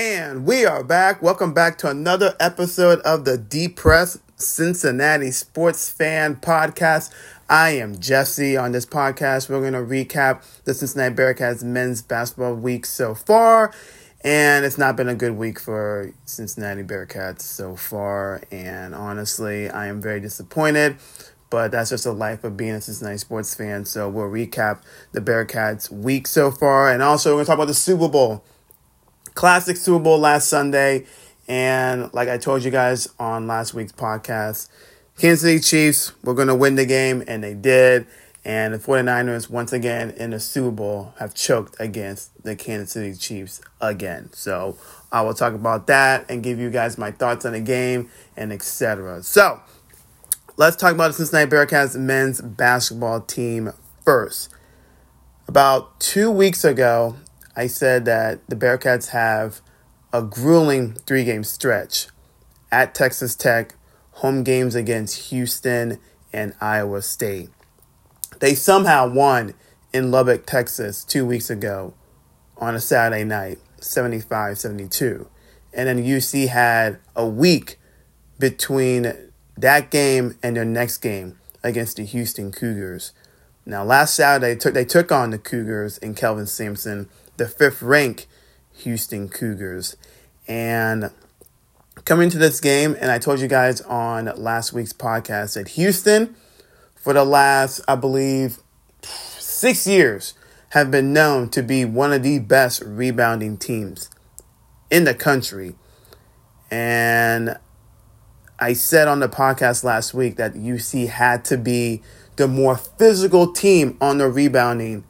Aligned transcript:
And 0.00 0.46
we 0.46 0.64
are 0.64 0.84
back. 0.84 1.22
Welcome 1.22 1.52
back 1.52 1.76
to 1.78 1.90
another 1.90 2.36
episode 2.38 3.00
of 3.00 3.24
the 3.24 3.36
Depressed 3.36 4.18
Cincinnati 4.40 5.32
Sports 5.32 5.90
Fan 5.90 6.36
Podcast. 6.36 7.12
I 7.50 7.70
am 7.70 7.98
Jesse. 7.98 8.56
On 8.56 8.70
this 8.70 8.86
podcast, 8.86 9.48
we're 9.48 9.58
going 9.58 9.72
to 9.72 9.80
recap 9.80 10.44
the 10.62 10.72
Cincinnati 10.72 11.16
Bearcats 11.16 11.64
men's 11.64 12.00
basketball 12.00 12.54
week 12.54 12.86
so 12.86 13.16
far. 13.16 13.74
And 14.22 14.64
it's 14.64 14.78
not 14.78 14.94
been 14.94 15.08
a 15.08 15.16
good 15.16 15.36
week 15.36 15.58
for 15.58 16.12
Cincinnati 16.26 16.84
Bearcats 16.84 17.40
so 17.40 17.74
far. 17.74 18.40
And 18.52 18.94
honestly, 18.94 19.68
I 19.68 19.88
am 19.88 20.00
very 20.00 20.20
disappointed. 20.20 20.98
But 21.50 21.72
that's 21.72 21.90
just 21.90 22.04
the 22.04 22.12
life 22.12 22.44
of 22.44 22.56
being 22.56 22.74
a 22.74 22.80
Cincinnati 22.80 23.18
sports 23.18 23.52
fan. 23.52 23.84
So 23.84 24.08
we'll 24.08 24.26
recap 24.26 24.80
the 25.10 25.20
Bearcats 25.20 25.90
week 25.90 26.28
so 26.28 26.52
far. 26.52 26.88
And 26.88 27.02
also, 27.02 27.30
we're 27.30 27.38
going 27.38 27.46
to 27.46 27.48
talk 27.48 27.56
about 27.56 27.66
the 27.66 27.74
Super 27.74 28.08
Bowl 28.08 28.44
classic 29.38 29.76
Super 29.76 30.02
Bowl 30.02 30.18
last 30.18 30.48
Sunday. 30.48 31.06
And 31.46 32.12
like 32.12 32.28
I 32.28 32.38
told 32.38 32.64
you 32.64 32.72
guys 32.72 33.06
on 33.20 33.46
last 33.46 33.72
week's 33.72 33.92
podcast, 33.92 34.68
Kansas 35.16 35.42
City 35.42 35.60
Chiefs 35.60 36.12
were 36.24 36.34
going 36.34 36.48
to 36.48 36.56
win 36.56 36.74
the 36.74 36.84
game, 36.84 37.22
and 37.28 37.44
they 37.44 37.54
did. 37.54 38.08
And 38.44 38.74
the 38.74 38.78
49ers, 38.78 39.48
once 39.48 39.72
again 39.72 40.10
in 40.10 40.30
the 40.30 40.40
Super 40.40 40.72
Bowl, 40.72 41.14
have 41.20 41.34
choked 41.34 41.76
against 41.78 42.42
the 42.42 42.56
Kansas 42.56 42.90
City 42.90 43.14
Chiefs 43.14 43.60
again. 43.80 44.30
So 44.32 44.76
I 45.12 45.22
will 45.22 45.34
talk 45.34 45.54
about 45.54 45.86
that 45.86 46.28
and 46.28 46.42
give 46.42 46.58
you 46.58 46.68
guys 46.68 46.98
my 46.98 47.12
thoughts 47.12 47.44
on 47.44 47.52
the 47.52 47.60
game 47.60 48.10
and 48.36 48.52
etc. 48.52 49.22
So 49.22 49.60
let's 50.56 50.74
talk 50.74 50.94
about 50.94 51.08
the 51.08 51.14
Cincinnati 51.14 51.48
Bearcats 51.48 51.94
men's 51.94 52.40
basketball 52.40 53.20
team 53.20 53.70
first. 54.04 54.52
About 55.46 56.00
two 56.00 56.28
weeks 56.28 56.64
ago, 56.64 57.14
I 57.58 57.66
said 57.66 58.04
that 58.04 58.48
the 58.48 58.54
Bearcats 58.54 59.08
have 59.08 59.62
a 60.12 60.22
grueling 60.22 60.94
three 60.94 61.24
game 61.24 61.42
stretch 61.42 62.06
at 62.70 62.94
Texas 62.94 63.34
Tech, 63.34 63.74
home 64.12 64.44
games 64.44 64.76
against 64.76 65.30
Houston 65.30 65.98
and 66.32 66.54
Iowa 66.60 67.02
State. 67.02 67.50
They 68.38 68.54
somehow 68.54 69.12
won 69.12 69.54
in 69.92 70.12
Lubbock, 70.12 70.46
Texas, 70.46 71.02
two 71.02 71.26
weeks 71.26 71.50
ago 71.50 71.94
on 72.58 72.76
a 72.76 72.80
Saturday 72.80 73.24
night, 73.24 73.58
75 73.80 74.56
72. 74.56 75.28
And 75.72 75.88
then 75.88 76.04
UC 76.04 76.46
had 76.46 77.00
a 77.16 77.26
week 77.26 77.76
between 78.38 79.32
that 79.56 79.90
game 79.90 80.38
and 80.44 80.56
their 80.56 80.64
next 80.64 80.98
game 80.98 81.40
against 81.64 81.96
the 81.96 82.04
Houston 82.04 82.52
Cougars. 82.52 83.12
Now, 83.66 83.82
last 83.82 84.14
Saturday, 84.14 84.54
they 84.70 84.84
took, 84.84 85.10
on 85.10 85.30
the 85.30 85.38
Cougars 85.38 85.98
and 85.98 86.16
Kelvin 86.16 86.46
Sampson 86.46 87.08
the 87.38 87.48
fifth 87.48 87.80
rank 87.80 88.26
Houston 88.78 89.28
Cougars. 89.28 89.96
And 90.46 91.10
coming 92.04 92.30
to 92.30 92.38
this 92.38 92.60
game, 92.60 92.96
and 93.00 93.10
I 93.10 93.18
told 93.18 93.40
you 93.40 93.48
guys 93.48 93.80
on 93.82 94.26
last 94.36 94.72
week's 94.72 94.92
podcast 94.92 95.54
that 95.54 95.68
Houston, 95.68 96.36
for 96.94 97.12
the 97.12 97.24
last, 97.24 97.80
I 97.88 97.96
believe, 97.96 98.58
six 99.02 99.86
years, 99.86 100.34
have 100.70 100.90
been 100.90 101.12
known 101.12 101.48
to 101.50 101.62
be 101.62 101.84
one 101.84 102.12
of 102.12 102.22
the 102.22 102.38
best 102.38 102.82
rebounding 102.82 103.56
teams 103.56 104.10
in 104.90 105.04
the 105.04 105.14
country. 105.14 105.74
And 106.70 107.58
I 108.58 108.74
said 108.74 109.08
on 109.08 109.20
the 109.20 109.28
podcast 109.28 109.84
last 109.84 110.12
week 110.12 110.36
that 110.36 110.54
UC 110.54 111.08
had 111.08 111.44
to 111.46 111.56
be 111.56 112.02
the 112.36 112.48
more 112.48 112.76
physical 112.76 113.52
team 113.52 113.96
on 114.00 114.18
the 114.18 114.28
rebounding 114.28 115.04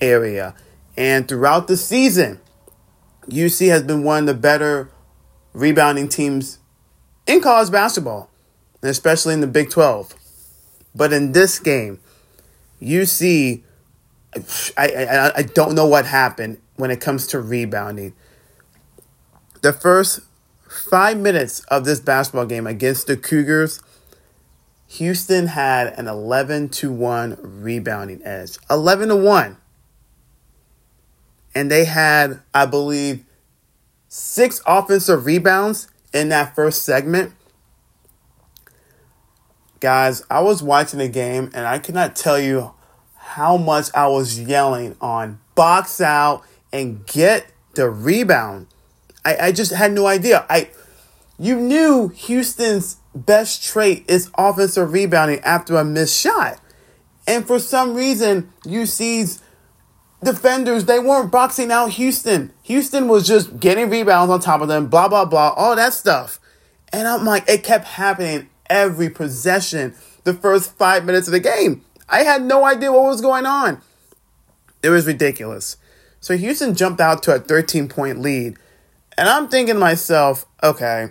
area. 0.00 0.54
And 0.96 1.26
throughout 1.26 1.68
the 1.68 1.76
season, 1.76 2.40
UC 3.28 3.68
has 3.68 3.82
been 3.82 4.04
one 4.04 4.20
of 4.20 4.26
the 4.26 4.34
better 4.34 4.90
rebounding 5.52 6.08
teams 6.08 6.58
in 7.26 7.40
college 7.40 7.70
basketball, 7.70 8.30
especially 8.82 9.34
in 9.34 9.40
the 9.40 9.46
Big 9.46 9.70
12. 9.70 10.14
But 10.94 11.12
in 11.12 11.32
this 11.32 11.58
game, 11.58 12.00
UC, 12.80 13.62
I, 14.76 14.88
I, 14.88 15.32
I 15.36 15.42
don't 15.42 15.74
know 15.74 15.86
what 15.86 16.06
happened 16.06 16.58
when 16.76 16.90
it 16.90 17.00
comes 17.00 17.26
to 17.28 17.40
rebounding. 17.40 18.12
The 19.62 19.72
first 19.72 20.20
five 20.68 21.18
minutes 21.18 21.60
of 21.64 21.84
this 21.84 22.00
basketball 22.00 22.46
game 22.46 22.66
against 22.66 23.06
the 23.06 23.16
Cougars, 23.16 23.80
Houston 24.88 25.46
had 25.46 25.86
an 25.98 26.08
11 26.08 26.70
to 26.70 26.92
1 26.92 27.38
rebounding 27.40 28.20
edge. 28.24 28.58
11 28.68 29.08
to 29.08 29.16
1 29.16 29.56
and 31.54 31.70
they 31.70 31.84
had, 31.84 32.40
I 32.54 32.66
believe, 32.66 33.24
six 34.08 34.60
offensive 34.66 35.26
rebounds 35.26 35.88
in 36.12 36.28
that 36.30 36.54
first 36.54 36.84
segment. 36.84 37.32
Guys, 39.80 40.24
I 40.30 40.40
was 40.40 40.62
watching 40.62 41.00
the 41.00 41.08
game 41.08 41.50
and 41.54 41.66
I 41.66 41.78
cannot 41.78 42.14
tell 42.14 42.38
you 42.38 42.72
how 43.16 43.56
much 43.56 43.88
I 43.94 44.06
was 44.06 44.38
yelling 44.38 44.96
on 45.00 45.40
box 45.54 46.00
out 46.00 46.42
and 46.72 47.04
get 47.06 47.46
the 47.74 47.90
rebound. 47.90 48.68
I, 49.24 49.36
I 49.36 49.52
just 49.52 49.72
had 49.72 49.92
no 49.92 50.06
idea. 50.06 50.46
I 50.48 50.70
you 51.38 51.56
knew 51.56 52.08
Houston's 52.08 52.98
best 53.14 53.64
trait 53.64 54.04
is 54.08 54.30
offensive 54.38 54.92
rebounding 54.92 55.40
after 55.40 55.76
a 55.76 55.84
missed 55.84 56.18
shot. 56.20 56.60
And 57.26 57.46
for 57.46 57.58
some 57.58 57.94
reason, 57.94 58.52
UC's 58.64 59.41
defenders, 60.22 60.84
they 60.84 60.98
weren't 60.98 61.30
boxing 61.30 61.70
out 61.70 61.90
Houston. 61.92 62.52
Houston 62.62 63.08
was 63.08 63.26
just 63.26 63.58
getting 63.60 63.90
rebounds 63.90 64.30
on 64.30 64.40
top 64.40 64.60
of 64.60 64.68
them, 64.68 64.86
blah, 64.86 65.08
blah, 65.08 65.24
blah, 65.24 65.50
all 65.50 65.76
that 65.76 65.92
stuff. 65.92 66.38
And 66.92 67.08
I'm 67.08 67.24
like, 67.24 67.48
it 67.48 67.64
kept 67.64 67.86
happening 67.86 68.48
every 68.68 69.10
possession 69.10 69.94
the 70.24 70.34
first 70.34 70.76
five 70.76 71.04
minutes 71.04 71.26
of 71.26 71.32
the 71.32 71.40
game. 71.40 71.84
I 72.08 72.24
had 72.24 72.42
no 72.42 72.64
idea 72.64 72.92
what 72.92 73.04
was 73.04 73.20
going 73.20 73.46
on. 73.46 73.80
It 74.82 74.90
was 74.90 75.06
ridiculous. 75.06 75.76
So 76.20 76.36
Houston 76.36 76.74
jumped 76.74 77.00
out 77.00 77.22
to 77.24 77.34
a 77.34 77.38
13 77.38 77.88
point 77.88 78.20
lead. 78.20 78.56
And 79.18 79.28
I'm 79.28 79.48
thinking 79.48 79.74
to 79.74 79.80
myself, 79.80 80.46
okay, 80.62 81.08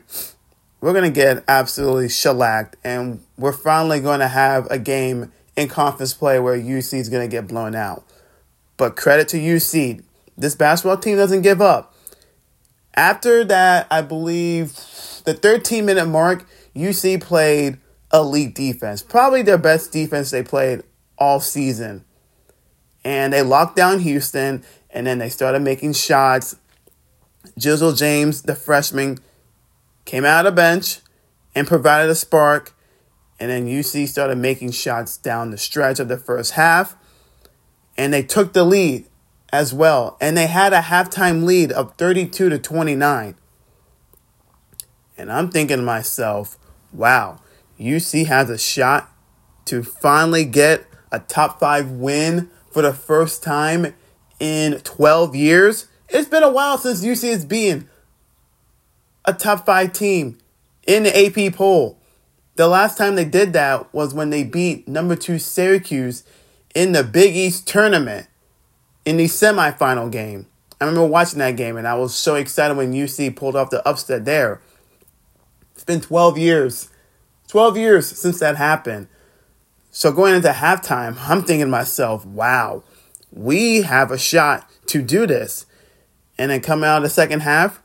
we're 0.79 0.93
going 0.93 1.11
to 1.11 1.11
get 1.11 1.43
absolutely 1.47 2.09
shellacked. 2.09 2.75
And 2.83 3.23
we're 3.37 3.51
finally 3.51 3.99
going 3.99 4.19
to 4.19 4.27
have 4.27 4.69
a 4.71 4.79
game 4.79 5.31
in 5.55 5.67
conference 5.67 6.13
play 6.13 6.39
where 6.39 6.57
UC 6.57 6.93
is 6.93 7.09
going 7.09 7.27
to 7.27 7.31
get 7.31 7.47
blown 7.47 7.75
out. 7.75 8.03
But 8.81 8.95
credit 8.95 9.27
to 9.27 9.37
UC. 9.37 10.03
This 10.35 10.55
basketball 10.55 10.97
team 10.97 11.15
doesn't 11.15 11.43
give 11.43 11.61
up. 11.61 11.93
After 12.95 13.43
that, 13.43 13.85
I 13.91 14.01
believe 14.01 14.73
the 15.23 15.35
13 15.39 15.85
minute 15.85 16.07
mark, 16.07 16.47
UC 16.75 17.21
played 17.21 17.77
elite 18.11 18.55
defense. 18.55 19.03
Probably 19.03 19.43
their 19.43 19.59
best 19.59 19.91
defense 19.91 20.31
they 20.31 20.41
played 20.41 20.81
all 21.19 21.39
season. 21.39 22.05
And 23.03 23.31
they 23.31 23.43
locked 23.43 23.75
down 23.75 23.99
Houston, 23.99 24.63
and 24.89 25.05
then 25.05 25.19
they 25.19 25.29
started 25.29 25.61
making 25.61 25.93
shots. 25.93 26.55
Jizzle 27.59 27.95
James, 27.95 28.41
the 28.41 28.55
freshman, 28.55 29.19
came 30.05 30.25
out 30.25 30.47
of 30.47 30.53
the 30.53 30.55
bench 30.55 31.01
and 31.53 31.67
provided 31.67 32.09
a 32.09 32.15
spark. 32.15 32.73
And 33.39 33.51
then 33.51 33.67
UC 33.67 34.07
started 34.07 34.39
making 34.39 34.71
shots 34.71 35.17
down 35.17 35.51
the 35.51 35.59
stretch 35.59 35.99
of 35.99 36.07
the 36.07 36.17
first 36.17 36.53
half 36.53 36.97
and 38.01 38.11
they 38.11 38.23
took 38.23 38.53
the 38.53 38.63
lead 38.63 39.05
as 39.53 39.75
well. 39.75 40.17
And 40.19 40.35
they 40.35 40.47
had 40.47 40.73
a 40.73 40.81
halftime 40.81 41.43
lead 41.43 41.71
of 41.71 41.93
32 41.97 42.49
to 42.49 42.57
29. 42.57 43.35
And 45.19 45.31
I'm 45.31 45.51
thinking 45.51 45.77
to 45.77 45.83
myself, 45.83 46.57
wow, 46.91 47.41
UC 47.79 48.25
has 48.25 48.49
a 48.49 48.57
shot 48.57 49.13
to 49.65 49.83
finally 49.83 50.45
get 50.45 50.87
a 51.11 51.19
top 51.19 51.59
five 51.59 51.91
win 51.91 52.49
for 52.71 52.81
the 52.81 52.91
first 52.91 53.43
time 53.43 53.93
in 54.39 54.79
12 54.79 55.35
years. 55.35 55.85
It's 56.09 56.27
been 56.27 56.41
a 56.41 56.49
while 56.49 56.79
since 56.79 57.05
UC 57.05 57.29
has 57.29 57.45
been 57.45 57.87
a 59.25 59.33
top 59.33 59.67
five 59.67 59.93
team 59.93 60.39
in 60.87 61.03
the 61.03 61.15
AP 61.15 61.53
poll. 61.53 61.99
The 62.55 62.67
last 62.67 62.97
time 62.97 63.13
they 63.13 63.25
did 63.25 63.53
that 63.53 63.93
was 63.93 64.11
when 64.11 64.31
they 64.31 64.43
beat 64.43 64.87
number 64.87 65.15
two 65.15 65.37
Syracuse 65.37 66.23
in 66.73 66.91
the 66.91 67.03
Big 67.03 67.35
East 67.35 67.67
tournament 67.67 68.27
in 69.05 69.17
the 69.17 69.25
semifinal 69.25 70.11
game. 70.11 70.47
I 70.79 70.85
remember 70.85 71.07
watching 71.07 71.39
that 71.39 71.57
game 71.57 71.77
and 71.77 71.87
I 71.87 71.95
was 71.95 72.15
so 72.15 72.35
excited 72.35 72.75
when 72.75 72.93
UC 72.93 73.35
pulled 73.35 73.55
off 73.55 73.69
the 73.69 73.87
upset 73.87 74.25
there. 74.25 74.61
It's 75.75 75.83
been 75.83 76.01
12 76.01 76.37
years. 76.37 76.89
12 77.47 77.77
years 77.77 78.07
since 78.07 78.39
that 78.39 78.55
happened. 78.55 79.07
So 79.91 80.11
going 80.11 80.35
into 80.35 80.49
halftime, 80.49 81.17
I'm 81.29 81.43
thinking 81.43 81.65
to 81.65 81.71
myself, 81.71 82.25
wow, 82.25 82.83
we 83.31 83.81
have 83.81 84.11
a 84.11 84.17
shot 84.17 84.69
to 84.87 85.01
do 85.01 85.27
this. 85.27 85.65
And 86.37 86.49
then 86.49 86.61
coming 86.61 86.85
out 86.85 86.97
of 86.97 87.03
the 87.03 87.09
second 87.09 87.41
half, 87.41 87.83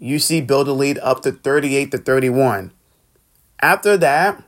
UC 0.00 0.46
build 0.46 0.68
a 0.68 0.72
lead 0.72 0.98
up 0.98 1.22
to 1.22 1.32
38 1.32 1.90
to 1.92 1.98
31. 1.98 2.72
After 3.60 3.96
that, 3.96 4.42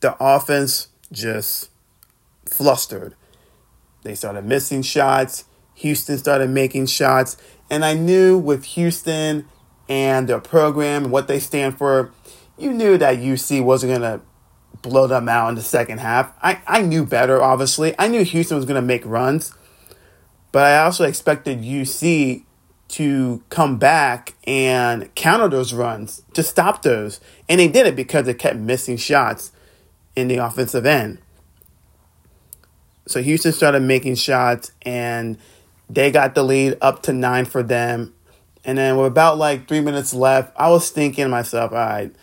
the 0.00 0.16
offense 0.18 0.88
just 1.10 1.68
flustered. 2.52 3.14
They 4.02 4.14
started 4.14 4.44
missing 4.44 4.82
shots. 4.82 5.44
Houston 5.74 6.18
started 6.18 6.50
making 6.50 6.86
shots. 6.86 7.36
And 7.70 7.84
I 7.84 7.94
knew 7.94 8.36
with 8.36 8.64
Houston 8.64 9.46
and 9.88 10.28
their 10.28 10.40
program 10.40 11.04
and 11.04 11.12
what 11.12 11.28
they 11.28 11.38
stand 11.38 11.78
for, 11.78 12.12
you 12.58 12.72
knew 12.72 12.98
that 12.98 13.18
UC 13.18 13.64
wasn't 13.64 13.98
going 13.98 14.18
to 14.18 14.24
blow 14.82 15.06
them 15.06 15.28
out 15.28 15.48
in 15.50 15.54
the 15.54 15.62
second 15.62 15.98
half. 15.98 16.32
I, 16.42 16.60
I 16.66 16.82
knew 16.82 17.06
better, 17.06 17.42
obviously. 17.42 17.94
I 17.98 18.08
knew 18.08 18.24
Houston 18.24 18.56
was 18.56 18.66
going 18.66 18.80
to 18.80 18.86
make 18.86 19.04
runs. 19.04 19.54
But 20.50 20.64
I 20.64 20.84
also 20.84 21.04
expected 21.04 21.60
UC 21.60 22.44
to 22.88 23.42
come 23.48 23.78
back 23.78 24.34
and 24.44 25.12
counter 25.14 25.48
those 25.48 25.72
runs, 25.72 26.22
to 26.34 26.42
stop 26.42 26.82
those. 26.82 27.20
And 27.48 27.58
they 27.58 27.68
did 27.68 27.86
it 27.86 27.96
because 27.96 28.26
they 28.26 28.34
kept 28.34 28.56
missing 28.56 28.98
shots 28.98 29.52
in 30.14 30.28
the 30.28 30.36
offensive 30.36 30.84
end. 30.84 31.18
So 33.06 33.22
Houston 33.22 33.52
started 33.52 33.80
making 33.80 34.14
shots 34.14 34.72
and 34.82 35.38
they 35.88 36.10
got 36.10 36.34
the 36.34 36.42
lead 36.42 36.78
up 36.80 37.02
to 37.02 37.12
nine 37.12 37.44
for 37.44 37.62
them. 37.62 38.14
And 38.64 38.78
then 38.78 38.96
with 38.96 39.06
about 39.06 39.38
like 39.38 39.68
three 39.68 39.80
minutes 39.80 40.14
left, 40.14 40.52
I 40.56 40.70
was 40.70 40.90
thinking 40.90 41.24
to 41.24 41.28
myself, 41.28 41.72
all 41.72 41.78
right, 41.78 42.14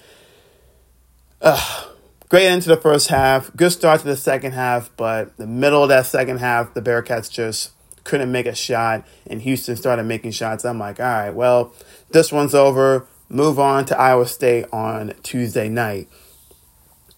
uh, 1.41 1.85
great 2.29 2.47
into 2.47 2.69
the 2.69 2.77
first 2.77 3.09
half, 3.09 3.55
good 3.55 3.71
start 3.71 4.01
to 4.01 4.07
the 4.07 4.17
second 4.17 4.53
half, 4.53 4.89
but 4.95 5.35
the 5.37 5.47
middle 5.47 5.83
of 5.83 5.89
that 5.89 6.05
second 6.05 6.37
half, 6.37 6.73
the 6.73 6.81
Bearcats 6.81 7.29
just 7.29 7.71
couldn't 8.03 8.31
make 8.31 8.45
a 8.45 8.55
shot, 8.55 9.05
and 9.27 9.41
Houston 9.41 9.75
started 9.75 10.03
making 10.03 10.31
shots. 10.31 10.65
I'm 10.65 10.79
like, 10.79 10.99
all 10.99 11.05
right, 11.05 11.29
well, 11.29 11.73
this 12.11 12.31
one's 12.31 12.55
over. 12.55 13.05
Move 13.29 13.59
on 13.59 13.85
to 13.85 13.97
Iowa 13.97 14.25
State 14.25 14.65
on 14.71 15.13
Tuesday 15.21 15.69
night. 15.69 16.07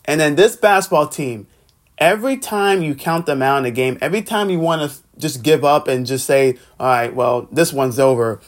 And 0.05 0.19
then 0.19 0.35
this 0.35 0.55
basketball 0.55 1.07
team, 1.07 1.47
every 2.01 2.35
time 2.35 2.81
you 2.81 2.95
count 2.95 3.27
them 3.27 3.43
out 3.43 3.59
in 3.59 3.65
a 3.65 3.71
game, 3.71 3.97
every 4.01 4.23
time 4.23 4.49
you 4.49 4.59
want 4.59 4.91
to 4.91 4.97
just 5.19 5.43
give 5.43 5.63
up 5.63 5.87
and 5.87 6.05
just 6.05 6.25
say, 6.25 6.57
all 6.79 6.87
right, 6.87 7.13
well, 7.13 7.47
this 7.51 7.71
one's 7.71 7.99
over, 7.99 8.41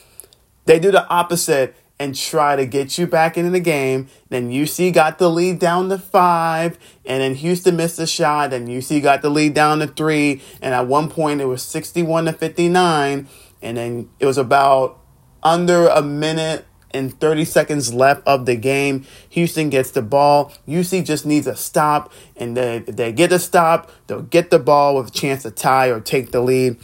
they 0.66 0.80
do 0.80 0.92
the 0.92 1.08
opposite 1.08 1.76
and 2.00 2.16
try 2.16 2.56
to 2.56 2.66
get 2.66 2.98
you 2.98 3.06
back 3.06 3.38
into 3.38 3.52
the 3.52 3.60
game. 3.60 4.08
Then 4.30 4.50
UC 4.50 4.92
got 4.92 5.20
the 5.20 5.30
lead 5.30 5.60
down 5.60 5.90
to 5.90 6.00
five, 6.00 6.80
and 7.06 7.22
then 7.22 7.36
Houston 7.36 7.78
missed 7.78 8.00
a 8.00 8.08
shot, 8.08 8.52
and 8.52 8.68
UC 8.68 9.04
got 9.04 9.22
the 9.22 9.30
lead 9.30 9.54
down 9.54 9.80
to 9.80 9.88
three. 9.88 10.42
And 10.60 10.74
at 10.74 10.88
one 10.88 11.08
point, 11.08 11.40
it 11.40 11.46
was 11.46 11.62
61 11.62 12.26
to 12.26 12.34
59, 12.34 13.28
and 13.62 13.78
then 13.78 14.10
it 14.20 14.26
was 14.26 14.40
about 14.40 15.00
under 15.44 15.88
a 15.88 16.02
minute 16.02 16.66
and 16.94 17.20
30 17.20 17.46
seconds 17.46 17.94
left 17.94 18.22
of 18.28 18.46
the 18.46 18.56
game. 18.56 19.06
Houston 19.30 19.70
gets 19.70 19.92
the 19.92 20.02
ball. 20.02 20.54
UC 20.68 21.06
just 21.06 21.26
needs 21.26 21.48
a 21.48 21.56
stop, 21.56 22.12
and 22.36 22.56
they, 22.56 22.80
they 22.80 23.12
get 23.12 23.32
a 23.32 23.40
stop, 23.40 23.92
they'll 24.08 24.22
get 24.22 24.50
the 24.50 24.60
ball 24.60 24.96
with 24.96 25.08
a 25.08 25.12
chance 25.12 25.44
to 25.44 25.52
tie 25.52 25.88
or 25.88 26.00
take 26.00 26.32
the 26.32 26.42
lead. 26.42 26.78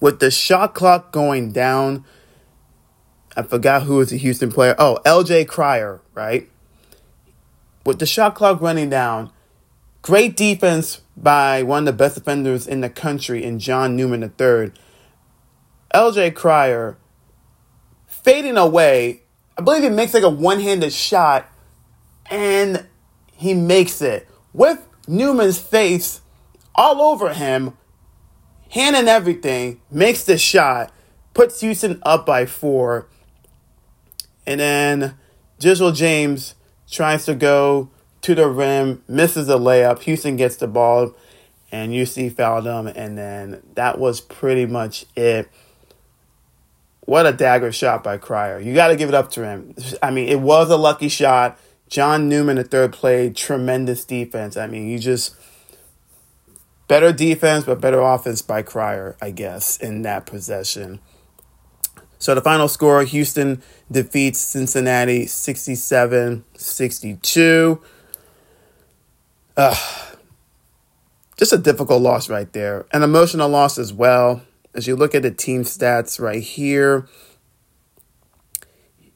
With 0.00 0.20
the 0.20 0.30
shot 0.30 0.74
clock 0.74 1.12
going 1.12 1.52
down, 1.52 2.04
I 3.36 3.42
forgot 3.42 3.84
who 3.84 3.96
was 3.96 4.10
the 4.10 4.16
Houston 4.16 4.50
player. 4.50 4.74
Oh, 4.78 4.98
LJ 5.04 5.48
Cryer, 5.48 6.00
right? 6.14 6.48
With 7.84 7.98
the 7.98 8.06
shot 8.06 8.34
clock 8.34 8.60
running 8.60 8.90
down, 8.90 9.30
great 10.02 10.36
defense 10.36 11.00
by 11.16 11.62
one 11.62 11.80
of 11.80 11.86
the 11.86 11.92
best 11.92 12.16
defenders 12.16 12.66
in 12.66 12.80
the 12.80 12.90
country 12.90 13.42
in 13.44 13.58
John 13.58 13.96
Newman 13.96 14.22
III. 14.22 14.72
LJ 15.94 16.34
Cryer 16.34 16.96
fading 18.28 18.58
away. 18.58 19.22
I 19.56 19.62
believe 19.62 19.82
he 19.82 19.88
makes 19.88 20.12
like 20.12 20.22
a 20.22 20.28
one 20.28 20.60
handed 20.60 20.92
shot 20.92 21.50
and 22.30 22.86
he 23.32 23.54
makes 23.54 24.02
it 24.02 24.28
with 24.52 24.86
Newman's 25.06 25.58
face 25.58 26.20
all 26.74 27.00
over 27.00 27.32
him, 27.32 27.78
hand 28.70 28.96
and 28.96 29.08
everything, 29.08 29.80
makes 29.90 30.24
the 30.24 30.36
shot, 30.36 30.92
puts 31.32 31.62
Houston 31.62 32.02
up 32.02 32.26
by 32.26 32.44
four. 32.44 33.08
And 34.46 34.60
then 34.60 35.14
Jizzle 35.58 35.94
James 35.94 36.54
tries 36.86 37.24
to 37.24 37.34
go 37.34 37.88
to 38.20 38.34
the 38.34 38.46
rim, 38.46 39.02
misses 39.08 39.48
a 39.48 39.54
layup. 39.54 40.02
Houston 40.02 40.36
gets 40.36 40.56
the 40.56 40.68
ball, 40.68 41.14
and 41.72 41.92
UC 41.92 42.34
fouled 42.34 42.66
him. 42.66 42.88
And 42.88 43.16
then 43.16 43.62
that 43.74 43.98
was 43.98 44.20
pretty 44.20 44.66
much 44.66 45.06
it. 45.16 45.48
What 47.08 47.24
a 47.24 47.32
dagger 47.32 47.72
shot 47.72 48.04
by 48.04 48.18
Cryer. 48.18 48.60
You 48.60 48.74
got 48.74 48.88
to 48.88 48.96
give 48.96 49.08
it 49.08 49.14
up 49.14 49.30
to 49.30 49.42
him. 49.42 49.74
I 50.02 50.10
mean, 50.10 50.28
it 50.28 50.40
was 50.40 50.68
a 50.68 50.76
lucky 50.76 51.08
shot. 51.08 51.58
John 51.88 52.28
Newman, 52.28 52.56
the 52.56 52.64
third, 52.64 52.92
played 52.92 53.34
tremendous 53.34 54.04
defense. 54.04 54.58
I 54.58 54.66
mean, 54.66 54.90
you 54.90 54.98
just 54.98 55.34
better 56.86 57.10
defense, 57.10 57.64
but 57.64 57.80
better 57.80 58.02
offense 58.02 58.42
by 58.42 58.60
Cryer, 58.60 59.16
I 59.22 59.30
guess, 59.30 59.78
in 59.78 60.02
that 60.02 60.26
possession. 60.26 61.00
So 62.18 62.34
the 62.34 62.42
final 62.42 62.68
score 62.68 63.02
Houston 63.04 63.62
defeats 63.90 64.38
Cincinnati 64.38 65.24
67 65.24 66.44
62. 66.58 67.80
just 71.38 71.52
a 71.54 71.56
difficult 71.56 72.02
loss 72.02 72.28
right 72.28 72.52
there. 72.52 72.84
An 72.92 73.02
emotional 73.02 73.48
loss 73.48 73.78
as 73.78 73.94
well. 73.94 74.42
As 74.74 74.86
you 74.86 74.96
look 74.96 75.14
at 75.14 75.22
the 75.22 75.30
team 75.30 75.62
stats 75.62 76.20
right 76.20 76.42
here, 76.42 77.06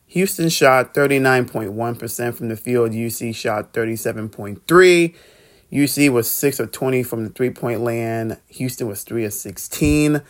Houston 0.07 0.49
shot 0.49 0.95
39.1% 0.95 2.35
from 2.35 2.49
the 2.49 2.57
field. 2.57 2.93
UC 2.93 3.35
shot 3.35 3.73
37.3. 3.73 5.15
UC 5.73 6.13
was 6.13 6.31
6 6.31 6.61
of 6.61 6.71
20 6.71 7.03
from 7.03 7.25
the 7.25 7.31
three-point 7.31 7.81
land. 7.81 8.39
Houston 8.49 8.89
was 8.89 9.05
3 9.05 9.25
of 9.25 9.33
16 9.33 10.23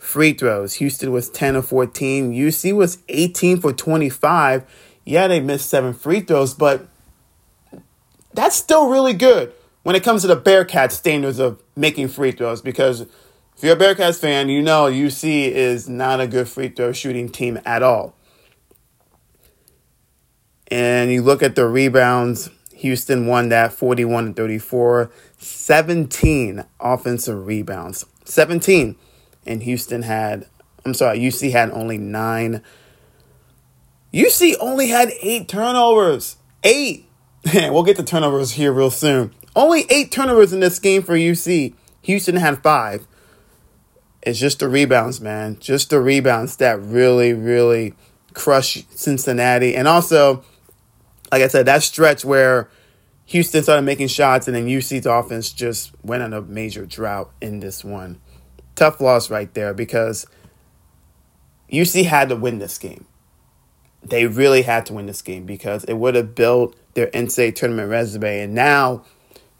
free 0.00 0.32
throws. 0.32 0.74
Houston 0.74 1.12
was 1.12 1.28
10 1.30 1.56
of 1.56 1.66
14. 1.68 2.32
UC 2.32 2.74
was 2.74 2.98
18 3.08 3.60
for 3.60 3.72
25. 3.72 4.64
Yeah, 5.04 5.28
they 5.28 5.40
missed 5.40 5.68
seven 5.68 5.92
free 5.92 6.20
throws, 6.20 6.54
but 6.54 6.88
that's 8.32 8.56
still 8.56 8.88
really 8.88 9.12
good 9.12 9.52
when 9.82 9.94
it 9.94 10.02
comes 10.02 10.22
to 10.22 10.28
the 10.28 10.36
Bearcats 10.36 10.92
standards 10.92 11.38
of 11.38 11.62
making 11.76 12.08
free 12.08 12.32
throws 12.32 12.60
because 12.60 13.06
if 13.60 13.64
you're 13.64 13.76
a 13.76 13.78
Bearcats 13.78 14.18
fan, 14.18 14.48
you 14.48 14.62
know 14.62 14.84
UC 14.84 15.50
is 15.50 15.86
not 15.86 16.18
a 16.18 16.26
good 16.26 16.48
free 16.48 16.70
throw 16.70 16.92
shooting 16.92 17.28
team 17.28 17.60
at 17.66 17.82
all. 17.82 18.14
And 20.68 21.12
you 21.12 21.20
look 21.20 21.42
at 21.42 21.56
the 21.56 21.66
rebounds, 21.66 22.48
Houston 22.76 23.26
won 23.26 23.50
that 23.50 23.74
41 23.74 24.28
to 24.28 24.32
34, 24.32 25.10
17 25.36 26.64
offensive 26.80 27.46
rebounds. 27.46 28.06
17 28.24 28.96
and 29.44 29.62
Houston 29.62 30.04
had, 30.04 30.46
I'm 30.86 30.94
sorry, 30.94 31.18
UC 31.18 31.52
had 31.52 31.70
only 31.72 31.98
nine. 31.98 32.62
UC 34.14 34.54
only 34.58 34.88
had 34.88 35.12
eight 35.20 35.48
turnovers. 35.48 36.38
Eight. 36.64 37.10
we'll 37.54 37.82
get 37.82 37.98
to 37.98 38.04
turnovers 38.04 38.52
here 38.52 38.72
real 38.72 38.90
soon. 38.90 39.34
Only 39.54 39.84
eight 39.90 40.10
turnovers 40.10 40.54
in 40.54 40.60
this 40.60 40.78
game 40.78 41.02
for 41.02 41.12
UC. 41.12 41.74
Houston 42.00 42.36
had 42.36 42.62
five. 42.62 43.06
It's 44.22 44.38
just 44.38 44.58
the 44.58 44.68
rebounds, 44.68 45.20
man. 45.20 45.58
Just 45.60 45.90
the 45.90 46.00
rebounds 46.00 46.56
that 46.56 46.80
really, 46.80 47.32
really 47.32 47.94
crush 48.34 48.84
Cincinnati. 48.90 49.74
And 49.74 49.88
also, 49.88 50.44
like 51.32 51.42
I 51.42 51.48
said, 51.48 51.66
that 51.66 51.82
stretch 51.82 52.24
where 52.24 52.68
Houston 53.26 53.62
started 53.62 53.82
making 53.82 54.08
shots 54.08 54.46
and 54.46 54.56
then 54.56 54.66
UC's 54.66 55.06
offense 55.06 55.52
just 55.52 55.92
went 56.02 56.22
on 56.22 56.32
a 56.32 56.42
major 56.42 56.84
drought 56.84 57.30
in 57.40 57.60
this 57.60 57.84
one 57.84 58.20
tough 58.74 59.00
loss 59.00 59.30
right 59.30 59.52
there 59.52 59.74
because 59.74 60.26
UC 61.70 62.06
had 62.06 62.30
to 62.30 62.36
win 62.36 62.58
this 62.58 62.78
game. 62.78 63.04
They 64.02 64.26
really 64.26 64.62
had 64.62 64.86
to 64.86 64.94
win 64.94 65.06
this 65.06 65.20
game 65.20 65.44
because 65.44 65.84
it 65.84 65.94
would 65.94 66.14
have 66.14 66.34
built 66.34 66.74
their 66.94 67.08
NCAA 67.08 67.54
tournament 67.54 67.90
resume. 67.90 68.40
And 68.40 68.54
now 68.54 69.04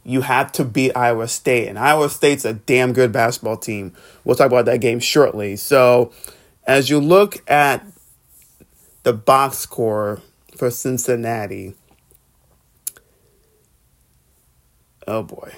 you 0.04 0.23
have 0.23 0.50
to 0.52 0.64
beat 0.64 0.97
Iowa 0.97 1.28
State. 1.28 1.69
And 1.69 1.78
Iowa 1.78 2.09
State's 2.09 2.45
a 2.45 2.54
damn 2.54 2.92
good 2.92 3.12
basketball 3.12 3.57
team. 3.57 3.95
We'll 4.25 4.37
talk 4.37 4.47
about 4.47 4.64
that 4.64 4.80
game 4.80 5.00
shortly. 5.00 5.57
So 5.57 6.12
as 6.66 6.90
you 6.90 6.99
look 6.99 7.49
at 7.50 7.85
the 9.02 9.12
box 9.12 9.59
score 9.59 10.21
for 10.57 10.71
Cincinnati, 10.71 11.75
oh 15.07 15.23
boy. 15.23 15.52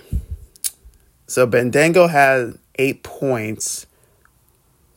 So 1.26 1.46
Bandaogo 1.46 2.10
had 2.10 2.58
eight 2.76 3.02
points, 3.02 3.86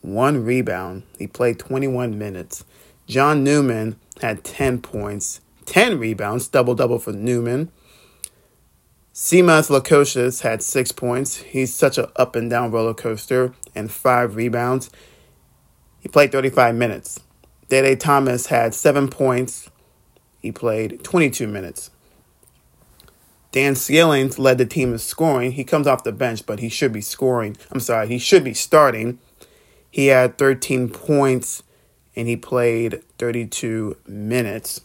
one 0.01 0.43
rebound. 0.43 1.03
He 1.17 1.27
played 1.27 1.59
21 1.59 2.17
minutes. 2.17 2.65
John 3.07 3.43
Newman 3.43 3.97
had 4.21 4.43
10 4.43 4.81
points, 4.81 5.41
10 5.65 5.99
rebounds, 5.99 6.47
double 6.47 6.75
double 6.75 6.99
for 6.99 7.13
Newman. 7.13 7.71
Simas 9.15 9.69
Lukosius 9.69 10.41
had 10.41 10.61
six 10.61 10.91
points. 10.91 11.37
He's 11.37 11.73
such 11.73 11.97
an 11.97 12.07
up 12.17 12.35
and 12.35 12.49
down 12.49 12.69
roller 12.69 12.93
coaster, 12.93 13.53
and 13.73 13.89
five 13.89 14.35
rebounds. 14.35 14.89
He 16.01 16.09
played 16.09 16.33
35 16.33 16.75
minutes. 16.75 17.21
Day 17.69 17.81
Day 17.81 17.95
Thomas 17.95 18.47
had 18.47 18.73
seven 18.73 19.07
points. 19.07 19.69
He 20.41 20.51
played 20.51 21.01
22 21.05 21.47
minutes. 21.47 21.91
Dan 23.53 23.75
Skillings 23.75 24.37
led 24.37 24.57
the 24.57 24.65
team 24.65 24.91
in 24.91 24.99
scoring. 24.99 25.53
He 25.53 25.63
comes 25.63 25.87
off 25.87 26.03
the 26.03 26.11
bench, 26.11 26.45
but 26.45 26.59
he 26.59 26.67
should 26.67 26.91
be 26.91 26.99
scoring. 26.99 27.55
I'm 27.71 27.79
sorry, 27.79 28.09
he 28.09 28.17
should 28.17 28.43
be 28.43 28.53
starting. 28.53 29.19
He 29.89 30.07
had 30.07 30.37
13 30.37 30.89
points 30.89 31.63
and 32.17 32.27
he 32.27 32.35
played 32.35 33.01
32 33.17 33.95
minutes. 34.05 34.81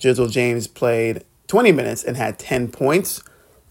Jizzle 0.00 0.30
James 0.30 0.68
played 0.68 1.24
20 1.50 1.72
minutes 1.72 2.04
and 2.04 2.16
had 2.16 2.38
10 2.38 2.68
points 2.68 3.24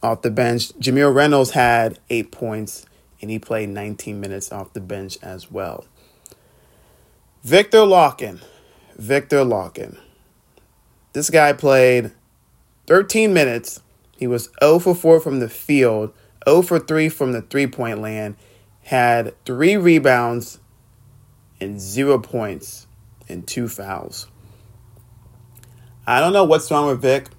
off 0.03 0.21
the 0.21 0.29
bench. 0.29 0.73
Jamir 0.79 1.15
Reynolds 1.15 1.51
had 1.51 1.97
8 2.09 2.29
points 2.29 2.85
and 3.21 3.31
he 3.31 3.39
played 3.39 3.69
19 3.69 4.19
minutes 4.19 4.51
off 4.51 4.73
the 4.73 4.81
bench 4.81 5.17
as 5.21 5.49
well. 5.49 5.85
Victor 7.41 7.79
Lakhin. 7.79 8.41
Victor 8.97 9.45
Lakhin. 9.45 9.97
This 11.13 11.29
guy 11.29 11.53
played 11.53 12.11
13 12.87 13.33
minutes. 13.33 13.81
He 14.17 14.27
was 14.27 14.49
0 14.61 14.79
for 14.79 14.93
4 14.93 15.21
from 15.21 15.39
the 15.39 15.47
field, 15.47 16.11
0 16.45 16.63
for 16.63 16.79
3 16.79 17.07
from 17.07 17.31
the 17.31 17.43
three 17.43 17.67
point 17.67 18.01
land, 18.01 18.35
had 18.83 19.33
three 19.45 19.77
rebounds 19.77 20.59
and 21.61 21.79
zero 21.79 22.19
points 22.19 22.87
and 23.29 23.47
two 23.47 23.69
fouls. 23.69 24.27
I 26.05 26.19
don't 26.19 26.33
know 26.33 26.43
what's 26.43 26.69
wrong 26.69 26.87
with 26.87 27.01
Vic. 27.01 27.29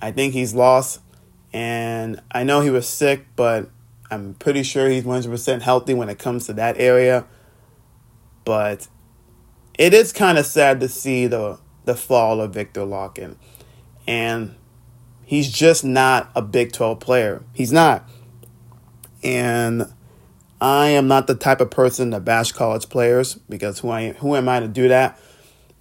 I 0.00 0.12
think 0.12 0.32
he's 0.32 0.54
lost. 0.54 1.00
And 1.52 2.20
I 2.30 2.44
know 2.44 2.60
he 2.60 2.70
was 2.70 2.88
sick, 2.88 3.26
but 3.34 3.70
I'm 4.10 4.34
pretty 4.34 4.62
sure 4.62 4.88
he's 4.88 5.04
100% 5.04 5.62
healthy 5.62 5.94
when 5.94 6.08
it 6.08 6.18
comes 6.18 6.46
to 6.46 6.52
that 6.54 6.78
area. 6.78 7.26
But 8.44 8.88
it 9.78 9.94
is 9.94 10.12
kind 10.12 10.38
of 10.38 10.46
sad 10.46 10.80
to 10.80 10.88
see 10.88 11.26
the 11.26 11.58
the 11.84 11.96
fall 11.96 12.42
of 12.42 12.52
Victor 12.52 12.82
Lakhin. 12.82 13.36
And 14.06 14.54
he's 15.24 15.50
just 15.50 15.84
not 15.84 16.30
a 16.34 16.42
Big 16.42 16.72
12 16.72 17.00
player. 17.00 17.42
He's 17.54 17.72
not. 17.72 18.06
And 19.22 19.90
I 20.60 20.88
am 20.88 21.08
not 21.08 21.26
the 21.26 21.34
type 21.34 21.60
of 21.60 21.70
person 21.70 22.10
to 22.10 22.20
bash 22.20 22.52
college 22.52 22.88
players 22.88 23.34
because 23.48 23.78
who 23.78 23.90
I 23.90 24.12
who 24.12 24.36
am 24.36 24.48
I 24.48 24.60
to 24.60 24.68
do 24.68 24.88
that? 24.88 25.18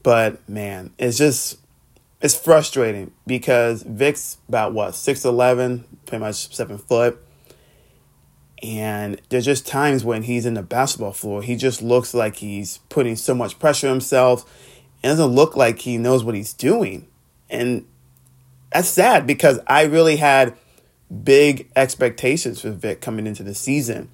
But 0.01 0.47
man, 0.47 0.93
it's 0.97 1.17
just 1.17 1.57
it's 2.27 2.35
frustrating 2.35 3.13
because 3.25 3.83
Vic's 3.83 4.37
about 4.49 4.73
what 4.73 4.95
six 4.95 5.23
eleven, 5.23 5.85
pretty 6.05 6.19
much 6.19 6.53
seven 6.53 6.77
foot, 6.77 7.17
and 8.61 9.21
there's 9.29 9.45
just 9.45 9.65
times 9.65 10.03
when 10.03 10.23
he's 10.23 10.45
in 10.45 10.53
the 10.53 10.61
basketball 10.61 11.13
floor, 11.13 11.41
he 11.41 11.55
just 11.55 11.81
looks 11.81 12.13
like 12.13 12.35
he's 12.35 12.79
putting 12.89 13.15
so 13.15 13.33
much 13.33 13.59
pressure 13.59 13.87
on 13.87 13.93
himself. 13.93 14.43
It 15.01 15.07
doesn't 15.07 15.27
look 15.27 15.55
like 15.55 15.79
he 15.79 15.97
knows 15.97 16.25
what 16.25 16.35
he's 16.35 16.51
doing, 16.51 17.07
and 17.49 17.85
that's 18.73 18.89
sad 18.89 19.25
because 19.25 19.61
I 19.65 19.83
really 19.83 20.17
had 20.17 20.57
big 21.23 21.71
expectations 21.77 22.59
for 22.59 22.71
Vic 22.71 22.99
coming 22.99 23.25
into 23.25 23.41
the 23.41 23.55
season 23.55 24.09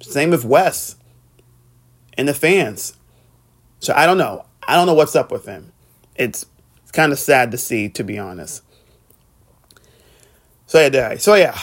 same 0.00 0.30
with 0.30 0.44
Wes 0.44 0.96
and 2.16 2.26
the 2.26 2.34
fans. 2.34 2.94
So 3.78 3.92
I 3.94 4.04
don't 4.04 4.18
know. 4.18 4.46
I 4.66 4.74
don't 4.74 4.86
know 4.86 4.94
what's 4.94 5.14
up 5.14 5.30
with 5.30 5.46
him. 5.46 5.72
It's, 6.18 6.46
kind 6.90 7.12
of 7.12 7.18
sad 7.18 7.50
to 7.50 7.58
see, 7.58 7.90
to 7.90 8.02
be 8.02 8.18
honest. 8.18 8.62
So 10.66 10.80
yeah, 10.80 11.16
so 11.18 11.34
yeah, 11.34 11.56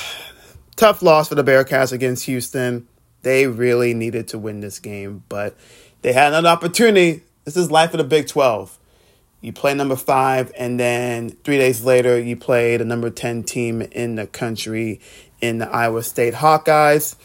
tough 0.75 1.01
loss 1.01 1.29
for 1.29 1.35
the 1.35 1.43
Bearcats 1.43 1.91
against 1.91 2.25
Houston. 2.25 2.87
They 3.23 3.47
really 3.47 3.95
needed 3.95 4.27
to 4.29 4.37
win 4.37 4.59
this 4.59 4.77
game, 4.77 5.23
but 5.27 5.57
they 6.03 6.13
had 6.13 6.27
another 6.27 6.49
opportunity. 6.49 7.23
This 7.43 7.57
is 7.57 7.71
life 7.71 7.93
of 7.95 7.97
the 7.97 8.03
Big 8.03 8.27
12. 8.27 8.77
You 9.41 9.51
play 9.51 9.73
number 9.73 9.95
five, 9.95 10.51
and 10.57 10.79
then 10.79 11.31
three 11.43 11.57
days 11.57 11.83
later, 11.83 12.19
you 12.19 12.37
play 12.37 12.77
the 12.77 12.85
number 12.85 13.09
10 13.09 13.43
team 13.43 13.81
in 13.81 14.15
the 14.15 14.27
country 14.27 15.01
in 15.41 15.57
the 15.57 15.67
Iowa 15.67 16.03
State 16.03 16.35
Hawkeyes 16.35 17.15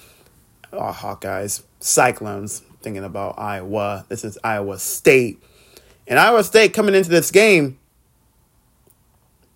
oh, 0.73 0.93
Hawkeyes, 0.93 1.63
Cyclones, 1.81 2.61
thinking 2.83 3.05
about 3.05 3.39
Iowa. 3.39 4.05
This 4.09 4.25
is 4.25 4.39
Iowa 4.43 4.79
State. 4.79 5.43
And 6.11 6.19
Iowa 6.19 6.43
State 6.43 6.75
coming 6.75 6.97
into 6.97 7.09
this 7.09 7.31
game, 7.31 7.79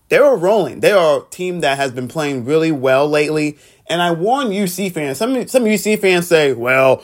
they 0.09 0.21
were 0.21 0.37
rolling. 0.37 0.81
They 0.81 0.93
are 0.93 1.19
a 1.19 1.25
team 1.31 1.61
that 1.61 1.77
has 1.79 1.91
been 1.91 2.07
playing 2.07 2.45
really 2.45 2.71
well 2.71 3.09
lately. 3.09 3.59
And 3.89 4.01
I 4.01 4.13
warn 4.13 4.47
UC 4.49 4.93
fans, 4.93 5.19
some, 5.19 5.49
some 5.49 5.65
UC 5.65 5.99
fans 5.99 6.29
say, 6.29 6.53
well, 6.53 7.03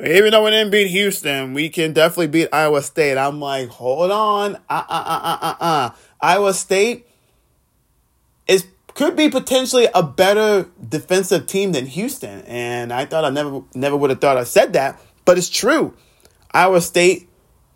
even 0.00 0.30
though 0.30 0.44
we 0.44 0.50
didn't 0.50 0.70
beat 0.70 0.86
Houston, 0.86 1.52
we 1.52 1.68
can 1.68 1.92
definitely 1.92 2.28
beat 2.28 2.48
Iowa 2.52 2.80
State. 2.80 3.18
I'm 3.18 3.40
like, 3.40 3.68
hold 3.70 4.12
on. 4.12 4.54
Uh, 4.54 4.58
uh, 4.68 4.84
uh, 4.88 5.20
uh, 5.22 5.38
uh, 5.42 5.54
uh. 5.60 5.90
Iowa 6.20 6.54
State 6.54 7.06
is 8.46 8.66
could 8.94 9.16
be 9.16 9.30
potentially 9.30 9.88
a 9.94 10.02
better 10.02 10.68
defensive 10.88 11.46
team 11.46 11.72
than 11.72 11.86
Houston. 11.86 12.42
And 12.42 12.92
I 12.92 13.06
thought 13.06 13.24
I 13.24 13.30
never 13.30 13.62
never 13.74 13.96
would 13.96 14.10
have 14.10 14.20
thought 14.20 14.36
I 14.36 14.44
said 14.44 14.74
that, 14.74 15.00
but 15.24 15.38
it's 15.38 15.50
true. 15.50 15.94
Iowa 16.52 16.80
State 16.80 17.28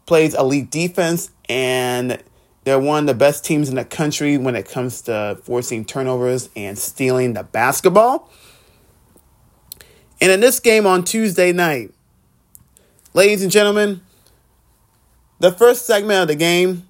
plays 0.06 0.34
elite 0.34 0.70
defense 0.70 1.30
and 1.48 2.22
they're 2.64 2.80
one 2.80 3.04
of 3.04 3.06
the 3.06 3.14
best 3.14 3.44
teams 3.44 3.68
in 3.68 3.76
the 3.76 3.84
country 3.84 4.38
when 4.38 4.56
it 4.56 4.68
comes 4.68 5.02
to 5.02 5.38
forcing 5.42 5.84
turnovers 5.84 6.48
and 6.56 6.78
stealing 6.78 7.34
the 7.34 7.44
basketball. 7.44 8.30
And 10.20 10.32
in 10.32 10.40
this 10.40 10.58
game 10.58 10.86
on 10.86 11.04
Tuesday 11.04 11.52
night, 11.52 11.92
ladies 13.14 13.42
and 13.42 13.52
gentlemen, 13.52 14.00
the 15.38 15.52
first 15.52 15.86
segment 15.86 16.22
of 16.22 16.28
the 16.28 16.34
game 16.34 16.88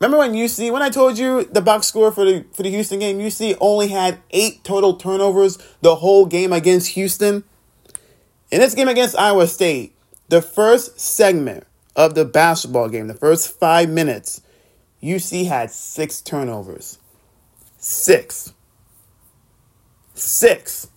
Remember 0.00 0.16
when 0.16 0.32
UC 0.32 0.72
when 0.72 0.80
I 0.80 0.88
told 0.88 1.18
you 1.18 1.44
the 1.44 1.60
box 1.60 1.86
score 1.86 2.10
for 2.10 2.24
the 2.24 2.46
for 2.54 2.62
the 2.62 2.70
Houston 2.70 3.00
game, 3.00 3.18
UC 3.18 3.58
only 3.60 3.88
had 3.88 4.18
eight 4.30 4.64
total 4.64 4.94
turnovers 4.94 5.58
the 5.82 5.96
whole 5.96 6.24
game 6.24 6.54
against 6.54 6.92
Houston. 6.92 7.44
In 8.50 8.60
this 8.60 8.74
game 8.74 8.88
against 8.88 9.14
Iowa 9.18 9.46
State, 9.46 9.94
the 10.30 10.40
first 10.40 10.98
segment 10.98 11.66
of 11.96 12.14
the 12.14 12.24
basketball 12.24 12.88
game, 12.88 13.08
the 13.08 13.14
first 13.14 13.58
five 13.58 13.88
minutes, 13.88 14.42
UC 15.02 15.46
had 15.46 15.70
six 15.70 16.20
turnovers. 16.20 16.98
Six. 17.78 18.52
Six. 20.14 20.88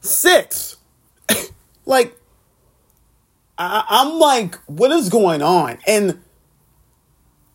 Six. 0.00 0.76
like 1.86 2.16
I, 3.58 3.84
I'm 3.88 4.18
like, 4.18 4.56
what 4.66 4.90
is 4.90 5.08
going 5.08 5.42
on? 5.42 5.78
And 5.86 6.20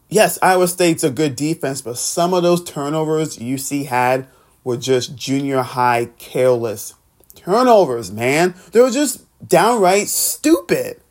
yes, 0.09 0.39
Iowa 0.41 0.67
State's 0.67 1.03
a 1.03 1.09
good 1.11 1.35
defense, 1.35 1.81
but 1.81 1.97
some 1.97 2.33
of 2.33 2.43
those 2.43 2.63
turnovers 2.63 3.37
UC 3.37 3.85
had 3.87 4.27
were 4.63 4.77
just 4.77 5.15
junior 5.15 5.61
high 5.61 6.09
careless 6.17 6.93
turnovers, 7.35 8.11
man. 8.11 8.55
They 8.71 8.81
were 8.81 8.91
just 8.91 9.26
downright 9.45 10.07
stupid. 10.07 11.01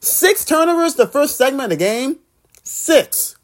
Six 0.00 0.44
turnovers 0.44 0.94
the 0.94 1.06
first 1.06 1.36
segment 1.36 1.72
of 1.72 1.78
the 1.78 1.84
game. 1.84 2.18
Six. 2.62 3.36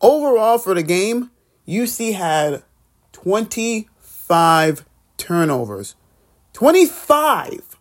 Overall 0.00 0.58
for 0.58 0.74
the 0.74 0.82
game, 0.82 1.30
UC 1.66 2.14
had 2.14 2.62
25 3.12 4.84
turnovers. 5.16 5.94
25. 6.52 7.78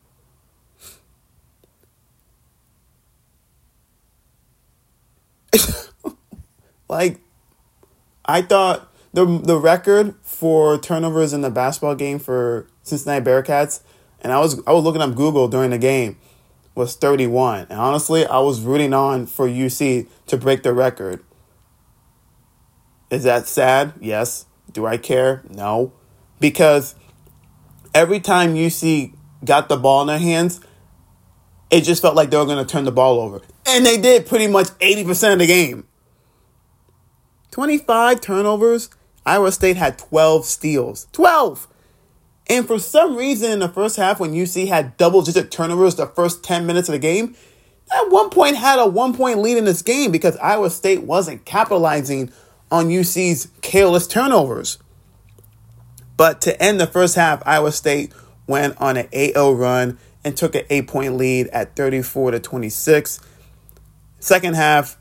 like 6.87 7.19
I 8.25 8.41
thought 8.41 8.92
the 9.13 9.25
the 9.25 9.57
record 9.57 10.15
for 10.23 10.77
turnovers 10.77 11.33
in 11.33 11.41
the 11.41 11.51
basketball 11.51 11.95
game 11.95 12.19
for 12.19 12.67
Cincinnati 12.81 13.23
Bearcats, 13.23 13.81
and 14.21 14.31
I 14.33 14.39
was 14.39 14.61
I 14.65 14.73
was 14.73 14.83
looking 14.83 15.01
up 15.01 15.15
Google 15.15 15.47
during 15.47 15.69
the 15.69 15.77
game, 15.77 16.17
was 16.75 16.95
31. 16.95 17.67
And 17.69 17.79
honestly, 17.79 18.25
I 18.25 18.39
was 18.39 18.61
rooting 18.61 18.93
on 18.93 19.25
for 19.27 19.47
UC 19.47 20.07
to 20.27 20.37
break 20.37 20.63
the 20.63 20.73
record. 20.73 21.23
Is 23.09 23.23
that 23.23 23.47
sad? 23.47 23.93
Yes. 24.01 24.45
Do 24.71 24.87
I 24.87 24.97
care? 24.97 25.43
No. 25.49 25.93
Because 26.39 26.95
every 27.93 28.19
time 28.19 28.55
UC 28.55 29.13
got 29.45 29.69
the 29.69 29.77
ball 29.77 30.01
in 30.01 30.07
their 30.07 30.19
hands, 30.19 30.61
it 31.69 31.81
just 31.81 32.01
felt 32.01 32.15
like 32.15 32.31
they 32.31 32.37
were 32.37 32.45
going 32.45 32.63
to 32.63 32.71
turn 32.71 32.85
the 32.85 32.91
ball 32.91 33.19
over. 33.19 33.41
And 33.67 33.85
they 33.85 33.97
did 33.97 34.25
pretty 34.25 34.47
much 34.47 34.67
80% 34.79 35.33
of 35.33 35.39
the 35.39 35.47
game. 35.47 35.85
25 37.51 38.19
turnovers. 38.19 38.89
Iowa 39.25 39.51
State 39.51 39.77
had 39.77 39.97
12 39.97 40.45
steals. 40.45 41.07
12! 41.11 41.67
And 42.47 42.67
for 42.67 42.77
some 42.77 43.15
reason 43.15 43.51
in 43.51 43.59
the 43.59 43.69
first 43.69 43.95
half, 43.95 44.19
when 44.19 44.33
UC 44.33 44.67
had 44.67 44.97
double 44.97 45.21
digit 45.21 45.49
turnovers 45.49 45.95
the 45.95 46.07
first 46.07 46.43
10 46.43 46.65
minutes 46.65 46.89
of 46.89 46.93
the 46.93 46.99
game, 46.99 47.35
at 47.91 48.09
one 48.09 48.29
point 48.29 48.57
had 48.57 48.79
a 48.79 48.85
one 48.85 49.13
point 49.13 49.39
lead 49.39 49.57
in 49.57 49.65
this 49.65 49.81
game 49.81 50.11
because 50.11 50.35
Iowa 50.37 50.69
State 50.69 51.03
wasn't 51.03 51.45
capitalizing 51.45 52.31
on 52.71 52.89
UC's 52.89 53.47
careless 53.61 54.07
turnovers. 54.07 54.77
But 56.17 56.41
to 56.41 56.61
end 56.61 56.79
the 56.79 56.87
first 56.87 57.15
half, 57.15 57.41
Iowa 57.45 57.71
State 57.71 58.13
went 58.47 58.79
on 58.81 58.97
an 58.97 59.07
8-0 59.07 59.57
run 59.57 59.97
and 60.23 60.35
took 60.35 60.55
an 60.55 60.63
8-point 60.65 61.15
lead 61.15 61.47
at 61.47 61.75
34 61.75 62.31
to 62.31 62.39
26. 62.39 63.19
Second 64.19 64.55
half, 64.55 64.97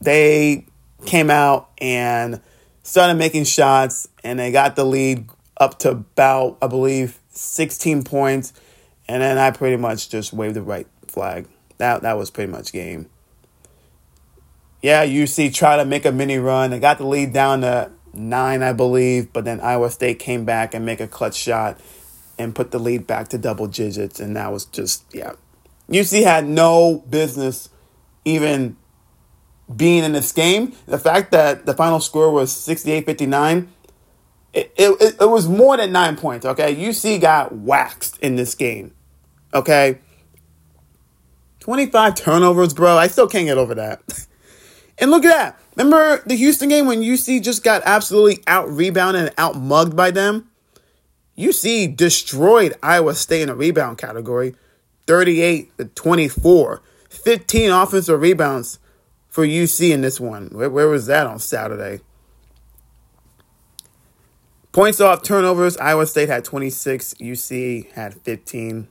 they 0.00 0.66
came 1.06 1.30
out 1.30 1.70
and 1.78 2.40
started 2.84 3.14
making 3.14 3.44
shots, 3.44 4.08
and 4.22 4.38
they 4.38 4.52
got 4.52 4.76
the 4.76 4.84
lead 4.84 5.28
up 5.56 5.80
to 5.80 5.90
about, 5.90 6.58
I 6.62 6.68
believe, 6.68 7.18
16 7.30 8.04
points. 8.04 8.52
And 9.08 9.20
then 9.20 9.36
I 9.36 9.50
pretty 9.50 9.76
much 9.76 10.08
just 10.08 10.32
waved 10.32 10.54
the 10.54 10.62
right 10.62 10.86
flag. 11.08 11.48
That 11.78 12.02
that 12.02 12.16
was 12.16 12.30
pretty 12.30 12.52
much 12.52 12.72
game. 12.72 13.10
Yeah, 14.80 15.04
UC 15.04 15.52
tried 15.52 15.78
to 15.78 15.84
make 15.84 16.04
a 16.04 16.12
mini 16.12 16.38
run. 16.38 16.70
They 16.70 16.78
got 16.78 16.98
the 16.98 17.06
lead 17.06 17.32
down 17.32 17.62
to 17.62 17.90
nine, 18.12 18.62
I 18.62 18.72
believe, 18.72 19.32
but 19.32 19.44
then 19.44 19.60
Iowa 19.60 19.90
State 19.90 20.18
came 20.18 20.44
back 20.44 20.74
and 20.74 20.86
make 20.86 21.00
a 21.00 21.08
clutch 21.08 21.36
shot 21.36 21.80
and 22.38 22.54
put 22.54 22.70
the 22.70 22.78
lead 22.78 23.06
back 23.06 23.28
to 23.28 23.38
double 23.38 23.66
digits, 23.66 24.20
and 24.20 24.36
that 24.36 24.52
was 24.52 24.64
just 24.66 25.04
yeah. 25.12 25.32
UC 25.88 26.22
had 26.22 26.46
no 26.46 27.04
business 27.10 27.68
even 28.24 28.76
being 29.76 30.04
in 30.04 30.12
this 30.12 30.32
game. 30.32 30.72
The 30.86 30.98
fact 30.98 31.30
that 31.32 31.66
the 31.66 31.74
final 31.74 32.00
score 32.00 32.30
was 32.30 32.50
68-59, 32.52 33.68
it, 34.52 34.72
it, 34.76 35.16
it 35.20 35.28
was 35.28 35.48
more 35.48 35.76
than 35.76 35.92
nine 35.92 36.16
points, 36.16 36.46
okay? 36.46 36.74
UC 36.74 37.20
got 37.20 37.52
waxed 37.54 38.18
in 38.18 38.36
this 38.36 38.54
game, 38.54 38.94
okay? 39.52 39.98
25 41.60 42.14
turnovers, 42.14 42.74
bro. 42.74 42.96
I 42.96 43.08
still 43.08 43.26
can't 43.26 43.46
get 43.46 43.58
over 43.58 43.74
that. 43.74 44.02
and 44.98 45.10
look 45.10 45.24
at 45.24 45.34
that. 45.34 45.60
Remember 45.76 46.22
the 46.26 46.36
Houston 46.36 46.68
game 46.68 46.86
when 46.86 47.00
UC 47.00 47.42
just 47.42 47.64
got 47.64 47.82
absolutely 47.84 48.44
out 48.46 48.70
rebounded 48.70 49.22
and 49.22 49.34
out 49.38 49.56
mugged 49.56 49.96
by 49.96 50.10
them? 50.10 50.50
UC 51.36 51.96
destroyed 51.96 52.74
Iowa 52.82 53.14
State 53.14 53.42
in 53.42 53.48
the 53.48 53.56
rebound 53.56 53.98
category 53.98 54.54
38 55.06 55.76
to 55.78 55.84
24. 55.86 56.82
15 57.08 57.70
offensive 57.70 58.20
rebounds 58.20 58.78
for 59.34 59.44
UC 59.44 59.90
in 59.90 60.00
this 60.00 60.20
one. 60.20 60.46
Where, 60.52 60.70
where 60.70 60.86
was 60.86 61.06
that 61.06 61.26
on 61.26 61.40
Saturday? 61.40 62.04
Points 64.70 65.00
off 65.00 65.24
turnovers, 65.24 65.76
Iowa 65.78 66.06
State 66.06 66.28
had 66.28 66.44
26, 66.44 67.14
UC 67.14 67.90
had 67.94 68.14
15. 68.14 68.86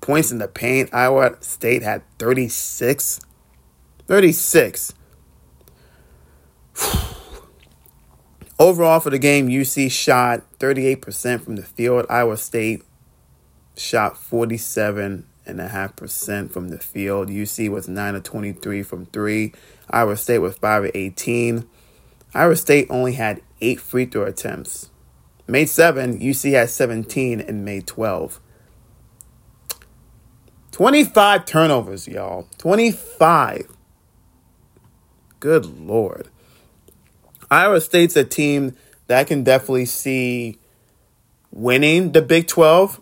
Points 0.00 0.30
in 0.30 0.38
the 0.38 0.46
paint, 0.46 0.94
Iowa 0.94 1.38
State 1.40 1.82
had 1.82 2.02
36. 2.20 3.18
36. 4.06 4.94
Overall 8.60 9.00
for 9.00 9.10
the 9.10 9.18
game, 9.18 9.48
UC 9.48 9.90
shot 9.90 10.44
38% 10.60 11.42
from 11.42 11.56
the 11.56 11.64
field. 11.64 12.06
Iowa 12.08 12.36
State 12.36 12.84
shot 13.76 14.16
47.5% 15.46 16.50
from 16.50 16.68
the 16.68 16.78
field. 16.78 17.28
UC 17.28 17.70
was 17.70 17.88
9 17.88 18.14
of 18.14 18.22
23 18.22 18.82
from 18.82 19.06
3. 19.06 19.52
Iowa 19.90 20.16
State 20.16 20.38
was 20.38 20.56
5 20.56 20.84
of 20.84 20.90
18. 20.94 21.68
Iowa 22.34 22.56
State 22.56 22.86
only 22.90 23.12
had 23.12 23.40
8 23.60 23.80
free 23.80 24.06
throw 24.06 24.24
attempts. 24.24 24.90
Made 25.46 25.68
7, 25.68 26.18
UC 26.18 26.52
had 26.52 26.70
17 26.70 27.40
and 27.40 27.64
made 27.64 27.86
12. 27.86 28.40
25 30.72 31.44
turnovers, 31.46 32.08
y'all. 32.08 32.48
25. 32.58 33.68
Good 35.38 35.66
lord. 35.66 36.28
Iowa 37.50 37.80
State's 37.80 38.16
a 38.16 38.24
team 38.24 38.76
that 39.06 39.18
I 39.20 39.24
can 39.24 39.44
definitely 39.44 39.86
see 39.86 40.58
winning 41.52 42.12
the 42.12 42.20
Big 42.20 42.48
12. 42.48 43.00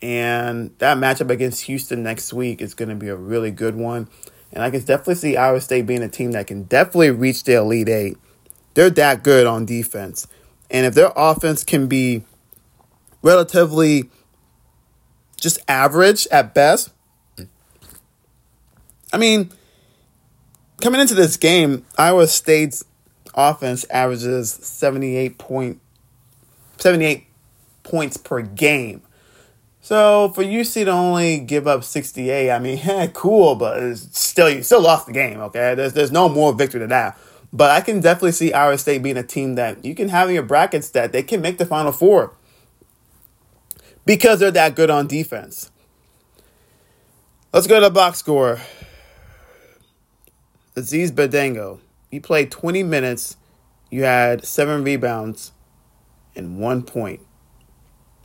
And 0.00 0.70
that 0.78 0.98
matchup 0.98 1.30
against 1.30 1.62
Houston 1.64 2.02
next 2.02 2.32
week 2.32 2.60
is 2.60 2.74
going 2.74 2.88
to 2.88 2.94
be 2.94 3.08
a 3.08 3.16
really 3.16 3.50
good 3.50 3.74
one. 3.74 4.08
And 4.52 4.62
I 4.62 4.70
can 4.70 4.80
definitely 4.80 5.16
see 5.16 5.36
Iowa 5.36 5.60
State 5.60 5.86
being 5.86 6.02
a 6.02 6.08
team 6.08 6.32
that 6.32 6.46
can 6.46 6.64
definitely 6.64 7.10
reach 7.10 7.44
the 7.44 7.54
Elite 7.54 7.88
Eight. 7.88 8.16
They're 8.74 8.90
that 8.90 9.22
good 9.22 9.46
on 9.46 9.66
defense. 9.66 10.26
And 10.70 10.86
if 10.86 10.94
their 10.94 11.12
offense 11.16 11.64
can 11.64 11.86
be 11.86 12.24
relatively 13.22 14.10
just 15.40 15.58
average 15.68 16.26
at 16.30 16.54
best, 16.54 16.90
I 19.12 19.16
mean, 19.16 19.50
coming 20.80 21.00
into 21.00 21.14
this 21.14 21.36
game, 21.36 21.84
Iowa 21.96 22.28
State's 22.28 22.84
offense 23.34 23.84
averages 23.90 24.50
78 24.50 25.38
point 25.38 25.80
78 26.78 27.26
points 27.82 28.16
per 28.16 28.42
game. 28.42 29.02
So 29.88 30.28
for 30.34 30.44
UC 30.44 30.84
to 30.84 30.90
only 30.90 31.38
give 31.38 31.66
up 31.66 31.82
68, 31.82 32.50
I 32.50 32.58
mean, 32.58 32.76
yeah, 32.84 33.06
cool, 33.06 33.54
but 33.54 33.96
still 33.96 34.50
you 34.50 34.62
still 34.62 34.82
lost 34.82 35.06
the 35.06 35.14
game, 35.14 35.40
okay? 35.40 35.74
There's 35.74 35.94
there's 35.94 36.12
no 36.12 36.28
more 36.28 36.52
victory 36.52 36.80
than 36.80 36.90
that. 36.90 37.18
But 37.54 37.70
I 37.70 37.80
can 37.80 38.00
definitely 38.00 38.32
see 38.32 38.52
Iowa 38.52 38.76
State 38.76 39.02
being 39.02 39.16
a 39.16 39.22
team 39.22 39.54
that 39.54 39.82
you 39.82 39.94
can 39.94 40.10
have 40.10 40.28
in 40.28 40.34
your 40.34 40.42
brackets 40.42 40.90
that 40.90 41.12
they 41.12 41.22
can 41.22 41.40
make 41.40 41.56
the 41.56 41.64
final 41.64 41.90
four. 41.90 42.34
Because 44.04 44.40
they're 44.40 44.50
that 44.50 44.74
good 44.74 44.90
on 44.90 45.06
defense. 45.06 45.70
Let's 47.54 47.66
go 47.66 47.76
to 47.76 47.86
the 47.86 47.90
box 47.90 48.18
score. 48.18 48.60
Aziz 50.76 51.10
Bandaogo 51.10 51.80
you 52.10 52.20
played 52.20 52.50
20 52.50 52.82
minutes, 52.82 53.38
you 53.90 54.02
had 54.04 54.44
seven 54.44 54.84
rebounds 54.84 55.52
and 56.36 56.58
one 56.58 56.82
point 56.82 57.20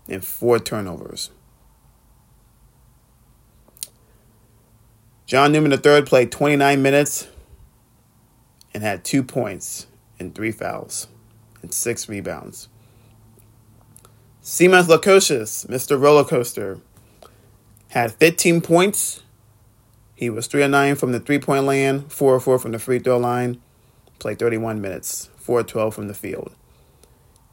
and 0.09 0.25
four 0.25 0.59
turnovers. 0.59 1.29
John 5.33 5.51
Newman 5.51 5.73
III 5.73 6.03
played 6.03 6.31
29 6.31 6.79
minutes 6.79 7.27
and 8.71 8.83
had 8.83 9.03
two 9.03 9.23
points 9.23 9.87
and 10.19 10.35
three 10.35 10.51
fouls 10.51 11.07
and 11.63 11.73
six 11.73 12.07
rebounds. 12.07 12.69
Simas 14.43 14.83
Lukosius, 14.83 15.65
Mr. 15.65 15.99
Roller 15.99 16.23
Coaster, 16.23 16.81
had 17.87 18.11
15 18.11 18.61
points. 18.61 19.23
He 20.13 20.29
was 20.29 20.45
3 20.45 20.67
9 20.67 20.93
from 20.97 21.13
the 21.13 21.19
three 21.19 21.39
point 21.39 21.65
line, 21.65 22.01
4 22.09 22.39
4 22.39 22.59
from 22.59 22.71
the 22.71 22.77
free 22.77 22.99
throw 22.99 23.17
line, 23.17 23.59
played 24.19 24.37
31 24.37 24.81
minutes, 24.81 25.31
4 25.37 25.63
12 25.63 25.95
from 25.95 26.07
the 26.07 26.13
field. 26.13 26.53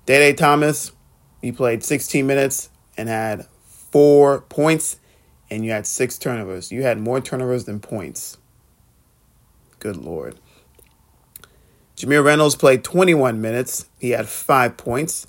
Day 0.04 0.18
Day 0.18 0.34
Thomas, 0.34 0.92
he 1.40 1.50
played 1.50 1.82
16 1.82 2.26
minutes 2.26 2.68
and 2.98 3.08
had 3.08 3.46
four 3.64 4.42
points, 4.42 4.98
and 5.50 5.64
you 5.64 5.72
had 5.72 5.86
six 5.86 6.18
turnovers. 6.18 6.70
You 6.70 6.82
had 6.82 6.98
more 6.98 7.20
turnovers 7.20 7.64
than 7.64 7.80
points. 7.80 8.38
Good 9.78 9.96
Lord. 9.96 10.38
Jamir 11.96 12.24
Reynolds 12.24 12.54
played 12.54 12.84
21 12.84 13.40
minutes. 13.40 13.86
He 13.98 14.10
had 14.10 14.28
five 14.28 14.76
points, 14.76 15.26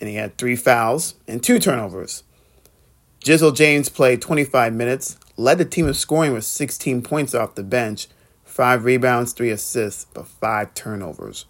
and 0.00 0.08
he 0.08 0.16
had 0.16 0.38
three 0.38 0.56
fouls 0.56 1.14
and 1.26 1.42
two 1.42 1.58
turnovers. 1.58 2.22
Jizzle 3.24 3.54
James 3.54 3.90
played 3.90 4.22
25 4.22 4.72
minutes, 4.72 5.18
led 5.36 5.58
the 5.58 5.64
team 5.64 5.86
in 5.86 5.94
scoring 5.94 6.32
with 6.32 6.44
16 6.44 7.02
points 7.02 7.34
off 7.34 7.54
the 7.54 7.62
bench 7.62 8.08
five 8.50 8.84
rebounds, 8.84 9.32
three 9.32 9.50
assists, 9.50 10.06
but 10.12 10.26
five 10.26 10.74
turnovers. 10.74 11.46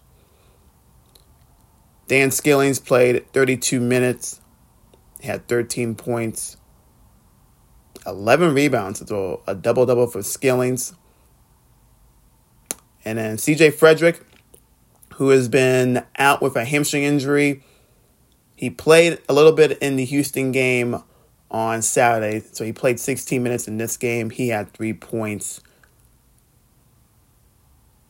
Dan 2.07 2.31
Skillings 2.31 2.79
played 2.79 3.33
32 3.33 3.81
minutes, 3.81 4.41
had 5.23 5.47
13 5.49 5.95
points, 5.95 6.57
11 8.07 8.55
rebounds, 8.55 9.07
so 9.07 9.43
a 9.47 9.55
double 9.55 9.87
double 9.87 10.07
for 10.07 10.21
Skillings. 10.21 10.95
And 13.05 13.19
then 13.19 13.37
CJ 13.37 13.73
Fredrick, 13.73 14.21
who 15.15 15.31
has 15.31 15.49
been 15.49 16.05
out 16.19 16.43
with 16.43 16.57
a 16.57 16.65
hamstring 16.65 17.03
injury, 17.03 17.63
he 18.57 18.71
played 18.71 19.19
a 19.29 19.33
little 19.33 19.53
bit 19.53 19.79
in 19.79 19.97
the 19.97 20.05
Houston 20.05 20.53
game 20.53 21.03
on 21.51 21.83
Saturday, 21.83 22.45
so 22.53 22.65
he 22.65 22.73
played 22.73 23.01
16 23.01 23.43
minutes 23.43 23.67
in 23.67 23.79
this 23.79 23.97
game. 23.97 24.31
He 24.31 24.49
had 24.49 24.73
three 24.73 24.93
points 24.93 25.61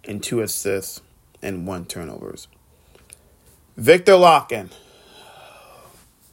and 0.05 0.23
two 0.23 0.41
assists 0.41 1.01
and 1.41 1.67
one 1.67 1.85
turnovers. 1.85 2.49
Victor 3.77 4.13
Lakhin, 4.13 4.71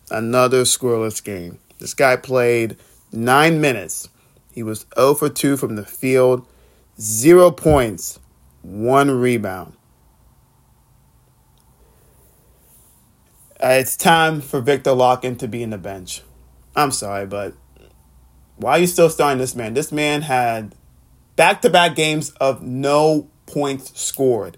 another 0.09 0.63
scoreless 0.63 1.23
game. 1.23 1.59
This 1.79 1.93
guy 1.93 2.15
played 2.15 2.77
nine 3.11 3.61
minutes. 3.61 4.09
He 4.51 4.63
was 4.63 4.85
0 4.95 5.15
for 5.15 5.29
2 5.29 5.57
from 5.57 5.75
the 5.75 5.85
field, 5.85 6.47
zero 6.99 7.51
points, 7.51 8.19
one 8.61 9.11
rebound. 9.11 9.73
Uh, 13.63 13.69
it's 13.69 13.97
time 13.97 14.41
for 14.41 14.61
Victor 14.61 14.91
Lakhin 14.91 15.37
to 15.39 15.47
be 15.47 15.63
in 15.63 15.71
the 15.71 15.77
bench. 15.77 16.21
I'm 16.75 16.91
sorry, 16.91 17.25
but 17.25 17.53
why 18.55 18.71
are 18.71 18.79
you 18.79 18.87
still 18.87 19.09
starting 19.09 19.39
this 19.39 19.55
man? 19.55 19.73
This 19.73 19.91
man 19.91 20.21
had 20.21 20.75
back 21.35 21.61
to 21.63 21.69
back 21.69 21.95
games 21.95 22.31
of 22.41 22.61
no 22.61 23.29
points 23.47 23.99
scored. 23.99 24.57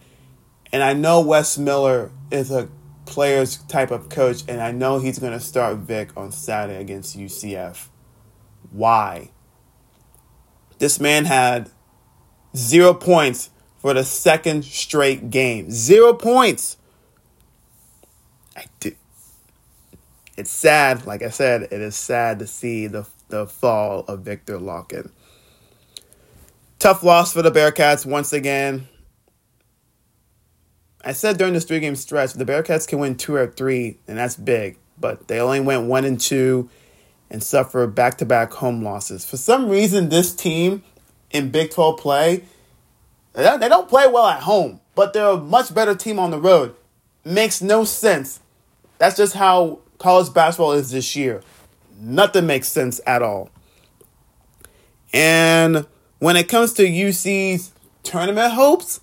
And 0.72 0.84
I 0.84 0.94
know 0.94 1.22
Wes 1.22 1.58
Miller 1.58 2.12
is 2.30 2.52
a 2.52 2.70
player's 3.06 3.58
type 3.64 3.92
of 3.92 4.10
coach, 4.10 4.44
and 4.48 4.62
I 4.62 4.72
know 4.72 5.00
he's 5.00 5.20
going 5.20 5.34
to 5.34 5.40
start 5.40 5.78
Vic 5.78 6.16
on 6.16 6.32
Saturday 6.32 6.80
against 6.80 7.18
UCF. 7.18 7.88
Why? 8.72 9.32
This 10.78 11.00
man 11.00 11.26
had 11.26 11.70
Zero 12.56 12.94
points 12.94 13.52
for 13.78 13.94
the 13.94 14.04
second 14.04 14.66
straight 14.66 15.30
game. 15.30 15.70
Zero 15.70 16.14
points. 16.14 16.78
I 18.56 18.66
did. 18.80 18.96
It's 20.36 20.52
sad, 20.52 21.06
like 21.06 21.22
I 21.22 21.30
said, 21.30 21.64
it 21.64 21.74
is 21.74 21.96
sad 21.96 22.40
to 22.40 22.48
see 22.48 22.88
the 22.88 23.08
the 23.28 23.46
fall 23.46 24.00
of 24.08 24.22
Victor 24.22 24.58
Lakhin. 24.58 25.12
Tough 26.80 27.04
loss 27.04 27.34
for 27.34 27.44
the 27.44 27.52
Bearcats 27.52 28.06
once 28.06 28.34
again. 28.34 28.88
I 31.04 31.12
said 31.12 31.38
during 31.38 31.54
this 31.54 31.66
three 31.66 31.80
game 31.80 31.96
stretch, 31.96 32.34
the 32.34 32.46
Bearcats 32.46 32.88
can 32.88 33.00
win 33.00 33.16
two 33.16 33.36
or 33.36 33.48
three, 33.48 34.00
and 34.08 34.18
that's 34.18 34.36
big. 34.36 34.78
But 35.00 35.28
they 35.28 35.40
only 35.40 35.60
went 35.60 35.84
one 35.84 36.04
and 36.04 36.20
two 36.20 36.70
and 37.30 37.44
suffer 37.44 37.86
back 37.88 38.18
to 38.18 38.26
back 38.26 38.54
home 38.54 38.84
losses. 38.84 39.26
For 39.26 39.38
some 39.38 39.70
reason, 39.70 40.10
this 40.10 40.34
team 40.34 40.84
in 41.32 41.52
Big 41.52 41.72
12 41.72 42.00
play, 42.00 42.44
they 43.34 43.44
don't 43.70 43.88
play 43.88 44.08
well 44.08 44.28
at 44.28 44.42
home, 44.42 44.80
but 44.96 45.14
they're 45.14 45.28
a 45.28 45.38
much 45.38 45.74
better 45.74 45.96
team 45.96 46.20
on 46.20 46.32
the 46.32 46.40
road. 46.40 46.76
Makes 47.24 47.62
no 47.62 47.84
sense. 47.84 48.40
That's 48.98 49.16
just 49.16 49.36
how 49.36 49.80
college 49.98 50.34
basketball 50.34 50.74
is 50.74 50.92
this 50.92 51.16
year. 51.16 51.42
Nothing 52.02 52.48
makes 52.48 52.68
sense 52.68 53.00
at 53.06 53.22
all. 53.22 53.50
And 55.14 55.86
when 56.20 56.36
it 56.36 56.48
comes 56.48 56.74
to 56.74 56.84
UC's 56.84 57.72
tournament 58.04 58.54
hopes, 58.54 59.00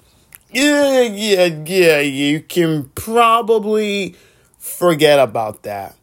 yeah, 0.50 1.02
yeah, 1.02 1.44
yeah, 1.44 2.00
you 2.00 2.40
can 2.40 2.90
probably 2.94 4.14
forget 4.58 5.18
about 5.18 5.62
that. 5.64 5.94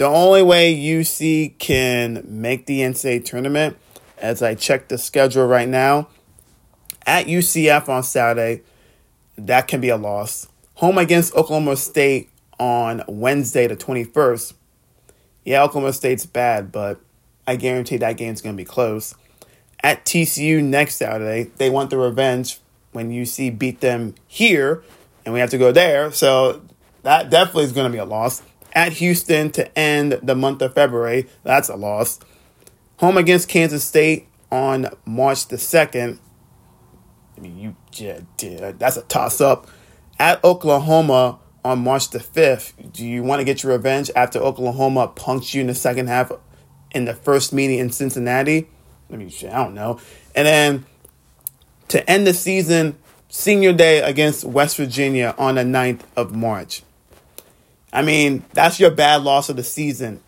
The 0.00 0.06
only 0.06 0.42
way 0.42 0.74
UC 0.74 1.58
can 1.58 2.24
make 2.26 2.64
the 2.64 2.80
NCAA 2.80 3.22
tournament, 3.22 3.76
as 4.16 4.40
I 4.40 4.54
check 4.54 4.88
the 4.88 4.96
schedule 4.96 5.46
right 5.46 5.68
now, 5.68 6.08
at 7.04 7.26
UCF 7.26 7.86
on 7.86 8.02
Saturday, 8.02 8.62
that 9.36 9.68
can 9.68 9.82
be 9.82 9.90
a 9.90 9.98
loss. 9.98 10.48
Home 10.76 10.96
against 10.96 11.34
Oklahoma 11.34 11.76
State 11.76 12.30
on 12.58 13.02
Wednesday, 13.08 13.66
the 13.66 13.76
21st. 13.76 14.54
Yeah, 15.44 15.64
Oklahoma 15.64 15.92
State's 15.92 16.24
bad, 16.24 16.72
but 16.72 16.98
I 17.46 17.56
guarantee 17.56 17.98
that 17.98 18.16
game's 18.16 18.40
going 18.40 18.56
to 18.56 18.58
be 18.58 18.64
close. 18.64 19.14
At 19.82 20.06
TCU 20.06 20.64
next 20.64 20.96
Saturday, 20.96 21.50
they 21.58 21.68
want 21.68 21.90
the 21.90 21.98
revenge 21.98 22.58
when 22.92 23.10
UC 23.10 23.58
beat 23.58 23.82
them 23.82 24.14
here, 24.26 24.82
and 25.26 25.34
we 25.34 25.40
have 25.40 25.50
to 25.50 25.58
go 25.58 25.72
there. 25.72 26.10
So 26.10 26.62
that 27.02 27.28
definitely 27.28 27.64
is 27.64 27.72
going 27.72 27.86
to 27.86 27.92
be 27.92 27.98
a 27.98 28.06
loss. 28.06 28.40
At 28.72 28.94
Houston 28.94 29.50
to 29.52 29.78
end 29.78 30.20
the 30.22 30.34
month 30.34 30.62
of 30.62 30.74
February, 30.74 31.28
that's 31.42 31.68
a 31.68 31.76
loss. 31.76 32.20
Home 32.98 33.16
against 33.16 33.48
Kansas 33.48 33.84
State 33.84 34.28
on 34.50 34.88
March 35.04 35.48
the 35.48 35.56
2nd. 35.56 36.18
I 37.36 37.40
mean, 37.40 37.58
you 37.58 37.76
yeah, 37.94 38.20
that's 38.72 38.96
a 38.96 39.02
toss 39.02 39.40
up. 39.40 39.66
At 40.18 40.44
Oklahoma 40.44 41.38
on 41.64 41.80
March 41.80 42.10
the 42.10 42.18
5th, 42.18 42.92
do 42.92 43.06
you 43.06 43.22
want 43.22 43.40
to 43.40 43.44
get 43.44 43.62
your 43.62 43.72
revenge 43.72 44.10
after 44.14 44.38
Oklahoma 44.38 45.08
punked 45.08 45.54
you 45.54 45.62
in 45.62 45.66
the 45.66 45.74
second 45.74 46.08
half 46.08 46.30
in 46.92 47.06
the 47.06 47.14
first 47.14 47.52
meeting 47.52 47.78
in 47.78 47.90
Cincinnati? 47.90 48.68
I 49.10 49.16
mean, 49.16 49.32
I 49.42 49.64
don't 49.64 49.74
know. 49.74 49.98
And 50.34 50.46
then 50.46 50.86
to 51.88 52.08
end 52.08 52.26
the 52.26 52.34
season, 52.34 52.96
senior 53.28 53.72
day 53.72 54.00
against 54.00 54.44
West 54.44 54.76
Virginia 54.76 55.34
on 55.38 55.56
the 55.56 55.62
9th 55.62 56.02
of 56.16 56.34
March. 56.34 56.82
I 57.92 58.02
mean, 58.02 58.44
that's 58.52 58.78
your 58.78 58.90
bad 58.90 59.22
loss 59.22 59.48
of 59.48 59.56
the 59.56 59.64
season. 59.64 60.20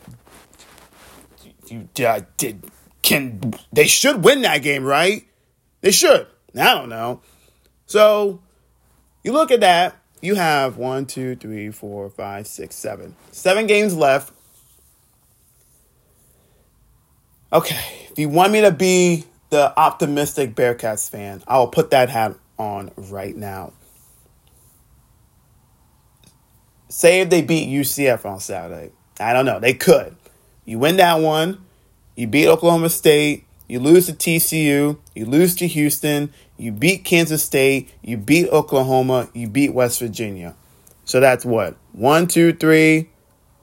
You 1.68 1.88
uh, 2.06 2.20
did 2.36 2.64
can 3.02 3.54
they 3.72 3.86
should 3.86 4.24
win 4.24 4.42
that 4.42 4.58
game, 4.58 4.84
right? 4.84 5.26
They 5.80 5.90
should. 5.90 6.26
I 6.54 6.74
don't 6.74 6.88
know. 6.88 7.20
So 7.86 8.40
you 9.24 9.32
look 9.32 9.50
at 9.50 9.60
that. 9.60 9.96
You 10.20 10.36
have 10.36 10.76
one, 10.76 11.06
two, 11.06 11.34
three, 11.34 11.70
four, 11.70 12.08
five, 12.08 12.46
six, 12.46 12.76
seven, 12.76 13.16
seven 13.32 13.66
games 13.66 13.96
left. 13.96 14.32
Okay, 17.52 18.08
if 18.10 18.18
you 18.18 18.28
want 18.28 18.52
me 18.52 18.60
to 18.62 18.70
be 18.70 19.24
the 19.50 19.78
optimistic 19.78 20.54
Bearcats 20.54 21.10
fan, 21.10 21.42
I 21.46 21.58
will 21.58 21.66
put 21.66 21.90
that 21.90 22.08
hat 22.08 22.36
on 22.58 22.90
right 22.96 23.36
now. 23.36 23.72
Say 26.92 27.22
if 27.22 27.30
they 27.30 27.40
beat 27.40 27.70
UCF 27.70 28.26
on 28.26 28.38
Saturday. 28.38 28.92
I 29.18 29.32
don't 29.32 29.46
know. 29.46 29.58
They 29.58 29.72
could. 29.72 30.14
You 30.66 30.78
win 30.78 30.98
that 30.98 31.20
one. 31.20 31.64
You 32.16 32.26
beat 32.26 32.46
Oklahoma 32.48 32.90
State. 32.90 33.46
You 33.66 33.80
lose 33.80 34.08
to 34.08 34.12
TCU. 34.12 34.98
You 35.14 35.24
lose 35.24 35.54
to 35.56 35.66
Houston. 35.66 36.34
You 36.58 36.70
beat 36.70 37.02
Kansas 37.02 37.42
State. 37.42 37.90
You 38.02 38.18
beat 38.18 38.50
Oklahoma. 38.50 39.30
You 39.32 39.48
beat 39.48 39.72
West 39.72 40.00
Virginia. 40.00 40.54
So 41.06 41.18
that's 41.18 41.46
what? 41.46 41.76
One, 41.92 42.26
two, 42.26 42.52
three, 42.52 43.08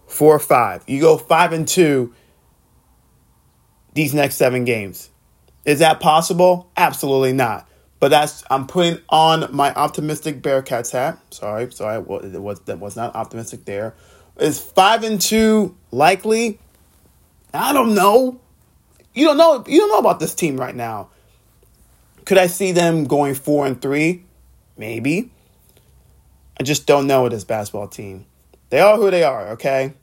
four, 0.08 0.40
five. 0.40 0.84
You 0.88 1.00
go 1.00 1.16
five 1.20 1.54
and 1.54 1.68
two 1.68 2.16
these 3.94 4.16
next 4.16 4.38
seven 4.38 4.66
games. 4.66 5.12
Is 5.66 5.80
that 5.80 6.00
possible? 6.00 6.72
Absolutely 6.76 7.34
not. 7.34 7.69
But 8.00 8.10
that's 8.10 8.44
I'm 8.50 8.66
putting 8.66 9.00
on 9.10 9.54
my 9.54 9.74
optimistic 9.74 10.42
Bearcats 10.42 10.92
hat. 10.92 11.20
Sorry, 11.32 11.72
sorry, 11.72 11.98
it 11.98 12.42
was 12.42 12.62
that 12.62 12.80
was 12.80 12.96
not 12.96 13.16
optimistic 13.16 13.66
there. 13.66 13.94
Is 14.40 14.60
five 14.60 15.04
and 15.04 15.20
two 15.20 15.76
likely? 15.92 16.60
I 17.54 17.74
don't 17.74 17.94
know. 17.96 18.40
You 19.14 19.26
don't 19.26 19.38
know. 19.38 19.64
You 19.68 19.80
don't 19.80 19.90
know 19.90 20.00
about 20.00 20.20
this 20.20 20.34
team 20.34 20.58
right 20.58 20.76
now. 20.76 21.10
Could 22.26 22.38
I 22.38 22.48
see 22.48 22.72
them 22.72 23.06
going 23.06 23.36
four 23.36 23.66
and 23.66 23.82
three? 23.82 24.24
Maybe. 24.78 25.32
I 26.60 26.64
just 26.64 26.86
don't 26.86 27.08
know 27.08 27.24
with 27.24 27.32
this 27.32 27.44
basketball 27.44 27.88
team. 27.88 28.26
They 28.70 28.80
are 28.80 28.98
who 28.98 29.10
they 29.12 29.24
are. 29.24 29.50
Okay. 29.50 29.94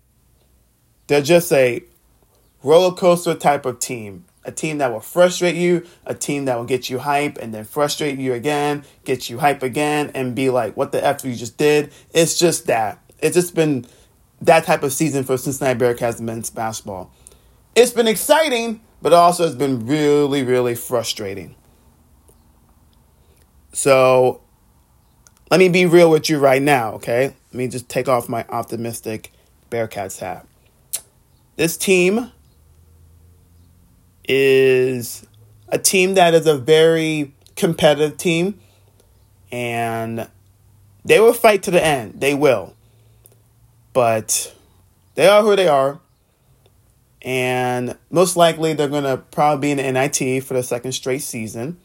They're 1.07 1.23
just 1.23 1.53
a 1.53 1.83
roller 2.63 2.95
coaster 2.95 3.35
type 3.35 3.65
of 3.65 3.79
team 3.79 4.25
a 4.47 4.53
team 4.53 4.79
that 4.79 4.93
will 4.93 5.01
frustrate 5.01 5.57
you, 5.57 5.85
a 6.07 6.15
team 6.15 6.45
that 6.47 6.57
will 6.57 6.65
get 6.65 6.89
you 6.89 7.01
hype 7.01 7.37
and 7.39 7.53
then 7.53 7.65
frustrate 7.65 8.19
you 8.19 8.33
again, 8.33 8.85
get 9.05 9.29
you 9.29 9.39
hype 9.39 9.63
again, 9.63 10.11
and 10.15 10.35
be 10.35 10.49
like, 10.49 10.77
what 10.77 10.93
the 10.93 11.05
F 11.05 11.25
you 11.25 11.35
just 11.35 11.59
did? 11.59 11.93
It's 12.15 12.39
just 12.39 12.67
that. 12.67 12.99
It's 13.19 13.35
just 13.35 13.55
been 13.55 13.87
that 14.41 14.65
type 14.65 14.83
of 14.83 14.93
season 14.93 15.25
for 15.25 15.37
Cincinnati 15.37 15.79
Bearcats 15.79 16.21
men's 16.21 16.51
basketball. 16.51 17.11
It's 17.75 17.93
been 17.93 18.09
exciting, 18.09 18.81
but 19.03 19.13
also 19.13 19.45
it's 19.47 19.55
been 19.55 19.87
really, 19.87 20.43
really 20.43 20.75
frustrating. 20.75 21.55
So 23.73 24.41
let 25.51 25.59
me 25.59 25.69
be 25.69 25.87
real 25.87 26.11
with 26.11 26.31
you 26.31 26.39
right 26.39 26.63
now, 26.63 26.93
okay? 26.95 27.35
Let 27.53 27.55
me 27.55 27.69
just 27.69 27.89
take 27.89 28.09
off 28.09 28.29
my 28.29 28.45
optimistic 28.49 29.33
Bearcats 29.71 30.21
hat. 30.21 30.47
This 31.57 31.77
team 31.77 32.33
is 34.29 35.27
a 35.69 35.79
team 35.79 36.15
that 36.15 36.35
is 36.35 36.47
a 36.47 36.57
very 36.57 37.35
competitive 37.55 38.17
team 38.17 38.59
and 39.51 40.29
they 41.05 41.21
will 41.21 41.33
fight 41.33 41.63
to 41.65 41.71
the 41.71 41.85
end. 41.85 42.21
They 42.21 42.35
will. 42.35 42.75
But 43.93 44.55
they 45.15 45.27
are 45.29 45.43
who 45.43 45.57
they 45.57 45.69
are. 45.69 46.01
And 47.23 47.97
most 48.11 48.37
likely 48.37 48.75
they're 48.75 48.89
going 48.89 49.05
to 49.05 49.17
probably 49.17 49.75
be 49.75 49.81
in 49.81 49.95
the 49.95 50.01
NIT 50.01 50.45
for 50.45 50.55
the 50.55 50.63
second 50.63 50.93
straight 50.93 51.23
season. 51.23 51.79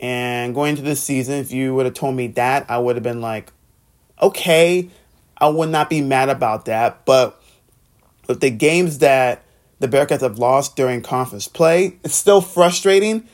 And 0.00 0.54
going 0.54 0.70
into 0.70 0.82
this 0.82 1.02
season, 1.02 1.34
if 1.34 1.50
you 1.50 1.74
would 1.74 1.86
have 1.86 1.94
told 1.94 2.14
me 2.14 2.28
that, 2.28 2.70
I 2.70 2.78
would 2.78 2.96
have 2.96 3.02
been 3.02 3.20
like, 3.20 3.52
okay, 4.20 4.90
I 5.36 5.48
would 5.48 5.70
not 5.70 5.90
be 5.90 6.00
mad 6.00 6.28
about 6.28 6.66
that. 6.66 7.04
But 7.04 7.40
with 8.28 8.40
the 8.40 8.50
games 8.50 8.98
that 8.98 9.42
the 9.80 9.88
Bearcats 9.88 10.20
have 10.20 10.38
lost 10.38 10.76
during 10.76 11.02
conference 11.02 11.48
play. 11.48 11.98
It's 12.04 12.14
still 12.14 12.40
frustrating 12.40 13.28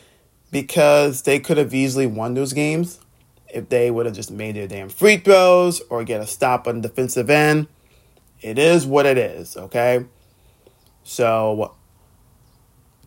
because 0.50 1.22
they 1.22 1.40
could 1.40 1.56
have 1.56 1.74
easily 1.74 2.06
won 2.06 2.34
those 2.34 2.52
games 2.52 3.00
if 3.52 3.68
they 3.68 3.90
would 3.90 4.06
have 4.06 4.14
just 4.14 4.30
made 4.30 4.56
their 4.56 4.68
damn 4.68 4.88
free 4.88 5.16
throws 5.16 5.80
or 5.88 6.04
get 6.04 6.20
a 6.20 6.26
stop 6.26 6.66
on 6.66 6.80
the 6.80 6.88
defensive 6.88 7.30
end. 7.30 7.68
It 8.40 8.58
is 8.58 8.84
what 8.84 9.06
it 9.06 9.16
is, 9.16 9.56
okay? 9.56 10.04
So 11.02 11.74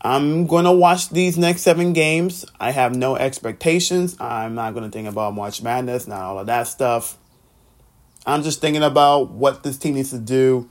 I'm 0.02 0.48
going 0.48 0.66
to 0.66 0.72
watch 0.72 1.10
these 1.10 1.38
next 1.38 1.62
seven 1.62 1.94
games. 1.94 2.46
I 2.60 2.72
have 2.72 2.96
no 2.96 3.16
expectations. 3.16 4.16
I'm 4.20 4.56
not 4.56 4.74
going 4.74 4.86
to 4.86 4.92
think 4.92 5.08
about 5.08 5.36
March 5.36 5.62
Madness, 5.62 6.08
not 6.08 6.22
all 6.22 6.40
of 6.40 6.48
that 6.48 6.68
stuff. 6.68 7.18
I'm 8.26 8.44
just 8.44 8.62
thinking 8.62 8.84
about 8.84 9.30
what 9.32 9.64
this 9.64 9.78
team 9.78 9.94
needs 9.94 10.10
to 10.10 10.20
do 10.20 10.70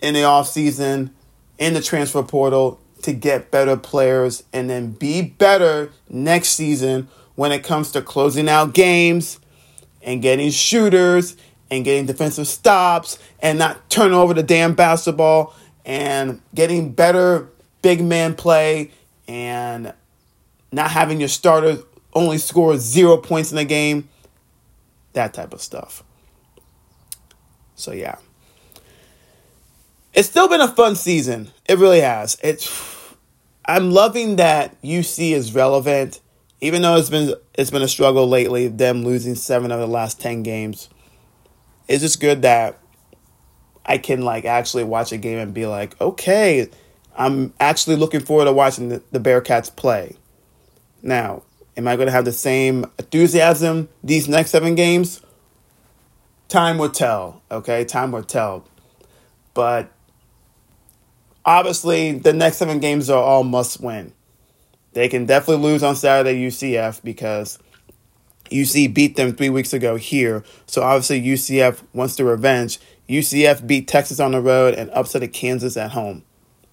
in 0.00 0.14
the 0.14 0.24
off 0.24 0.48
season 0.48 1.14
in 1.60 1.74
the 1.74 1.80
transfer 1.80 2.22
portal 2.24 2.80
to 3.02 3.12
get 3.12 3.50
better 3.50 3.76
players 3.76 4.42
and 4.52 4.68
then 4.68 4.90
be 4.90 5.22
better 5.22 5.92
next 6.08 6.50
season 6.50 7.06
when 7.36 7.52
it 7.52 7.62
comes 7.62 7.92
to 7.92 8.02
closing 8.02 8.48
out 8.48 8.74
games 8.74 9.38
and 10.02 10.20
getting 10.22 10.50
shooters 10.50 11.36
and 11.70 11.84
getting 11.84 12.06
defensive 12.06 12.48
stops 12.48 13.18
and 13.40 13.58
not 13.58 13.88
turn 13.88 14.12
over 14.12 14.34
the 14.34 14.42
damn 14.42 14.74
basketball 14.74 15.54
and 15.84 16.40
getting 16.54 16.92
better 16.92 17.48
big 17.82 18.02
man 18.02 18.34
play 18.34 18.90
and 19.28 19.92
not 20.72 20.90
having 20.90 21.20
your 21.20 21.28
starters 21.28 21.82
only 22.14 22.38
score 22.38 22.76
zero 22.76 23.16
points 23.16 23.52
in 23.52 23.58
a 23.58 23.64
game, 23.64 24.08
that 25.12 25.32
type 25.34 25.52
of 25.52 25.60
stuff. 25.60 26.02
So 27.76 27.92
yeah. 27.92 28.16
It's 30.12 30.28
still 30.28 30.48
been 30.48 30.60
a 30.60 30.68
fun 30.68 30.96
season. 30.96 31.50
It 31.68 31.78
really 31.78 32.00
has. 32.00 32.36
It's 32.42 32.90
I'm 33.64 33.92
loving 33.92 34.36
that 34.36 34.80
UC 34.82 35.32
is 35.32 35.54
relevant, 35.54 36.20
even 36.60 36.82
though 36.82 36.96
it's 36.96 37.10
been 37.10 37.34
it's 37.54 37.70
been 37.70 37.82
a 37.82 37.88
struggle 37.88 38.28
lately, 38.28 38.68
them 38.68 39.04
losing 39.04 39.34
seven 39.34 39.70
of 39.70 39.78
the 39.78 39.86
last 39.86 40.20
ten 40.20 40.42
games. 40.42 40.88
It's 41.86 42.02
just 42.02 42.20
good 42.20 42.42
that 42.42 42.78
I 43.86 43.98
can 43.98 44.22
like 44.22 44.44
actually 44.44 44.84
watch 44.84 45.12
a 45.12 45.16
game 45.16 45.38
and 45.38 45.54
be 45.54 45.66
like, 45.66 46.00
okay, 46.00 46.68
I'm 47.16 47.52
actually 47.60 47.96
looking 47.96 48.20
forward 48.20 48.44
to 48.46 48.52
watching 48.52 48.88
the, 48.88 49.02
the 49.10 49.20
Bearcats 49.20 49.74
play. 49.74 50.16
Now, 51.02 51.42
am 51.76 51.88
I 51.88 51.96
going 51.96 52.06
to 52.06 52.12
have 52.12 52.24
the 52.24 52.32
same 52.32 52.86
enthusiasm 52.98 53.88
these 54.02 54.28
next 54.28 54.50
seven 54.50 54.74
games? 54.74 55.20
Time 56.48 56.78
will 56.78 56.90
tell. 56.90 57.42
Okay, 57.50 57.84
time 57.84 58.12
will 58.12 58.24
tell. 58.24 58.64
But 59.54 59.90
obviously, 61.44 62.12
the 62.12 62.32
next 62.32 62.58
seven 62.58 62.80
games 62.80 63.10
are 63.10 63.22
all 63.22 63.44
must 63.44 63.80
win. 63.80 64.12
They 64.92 65.08
can 65.08 65.26
definitely 65.26 65.64
lose 65.64 65.82
on 65.82 65.96
Saturday 65.96 66.44
UCF 66.46 67.02
because 67.02 67.58
UC 68.50 68.92
beat 68.92 69.16
them 69.16 69.34
three 69.34 69.50
weeks 69.50 69.72
ago 69.72 69.96
here. 69.96 70.44
So 70.66 70.82
obviously 70.82 71.22
UCF 71.22 71.82
wants 71.92 72.16
the 72.16 72.24
revenge. 72.24 72.78
UCF 73.08 73.66
beat 73.66 73.88
Texas 73.88 74.20
on 74.20 74.32
the 74.32 74.40
road 74.40 74.74
and 74.74 74.90
upset 74.90 75.32
Kansas 75.32 75.76
at 75.76 75.92
home. 75.92 76.24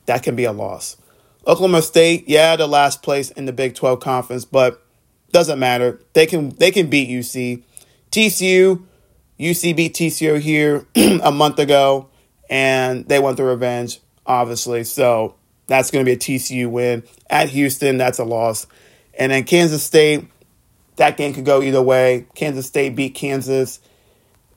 That 0.06 0.23
can 0.23 0.36
be 0.36 0.45
a 0.45 0.51
loss. 0.51 0.97
Oklahoma 1.45 1.82
State, 1.82 2.27
yeah, 2.27 2.56
the 2.56 2.67
last 2.67 3.01
place 3.01 3.32
in 3.32 3.45
the 3.45 3.53
Big 3.53 3.75
12 3.75 3.99
conference, 3.99 4.45
but 4.45 4.84
doesn't 5.32 5.60
matter. 5.60 6.01
They 6.13 6.25
can 6.25 6.49
they 6.49 6.71
can 6.71 6.89
beat 6.89 7.10
UC. 7.10 7.63
TCU, 8.12 8.84
UC 9.39 9.75
beat 9.75 9.93
TCU 9.93 10.39
here 10.39 10.88
a 10.95 11.32
month 11.32 11.60
ago, 11.60 12.10
and 12.49 13.08
they 13.08 13.19
want 13.19 13.38
the 13.38 13.43
revenge, 13.43 13.99
obviously. 14.28 14.84
So 14.84 15.36
that's 15.68 15.92
going 15.92 16.06
to 16.06 16.10
be 16.10 16.13
a 16.13 16.18
TCU 16.18 16.70
win. 16.70 17.04
At 17.30 17.50
Houston, 17.50 17.98
that's 17.98 18.20
a 18.20 18.24
loss. 18.24 18.68
And 19.18 19.32
then 19.32 19.44
Kansas 19.44 19.84
State, 19.84 20.28
that 20.98 21.18
game 21.18 21.34
could 21.34 21.46
go 21.46 21.62
either 21.62 21.82
way. 21.82 22.28
Kansas 22.36 22.68
State 22.68 22.96
beat 22.96 23.16
Kansas. 23.16 23.80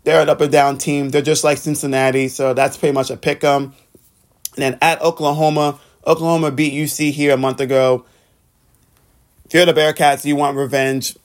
They're 0.04 0.22
an 0.22 0.28
up 0.28 0.40
and 0.40 0.52
down 0.52 0.78
team. 0.78 1.10
They're 1.10 1.22
just 1.22 1.44
like 1.44 1.58
Cincinnati, 1.58 2.28
so 2.28 2.54
that's 2.54 2.76
pretty 2.76 2.94
much 2.94 3.10
a 3.10 3.16
pick 3.16 3.44
'em. 3.44 3.74
And 4.56 4.62
then 4.62 4.78
at 4.80 5.00
Oklahoma, 5.02 5.78
Oklahoma 6.06 6.50
beat 6.50 6.72
UC 6.72 7.10
here 7.10 7.34
a 7.34 7.36
month 7.36 7.60
ago. 7.60 8.04
If 9.44 9.54
you're 9.54 9.66
the 9.66 9.74
Bearcats, 9.74 10.24
you 10.24 10.36
want 10.36 10.56
revenge. 10.56 11.16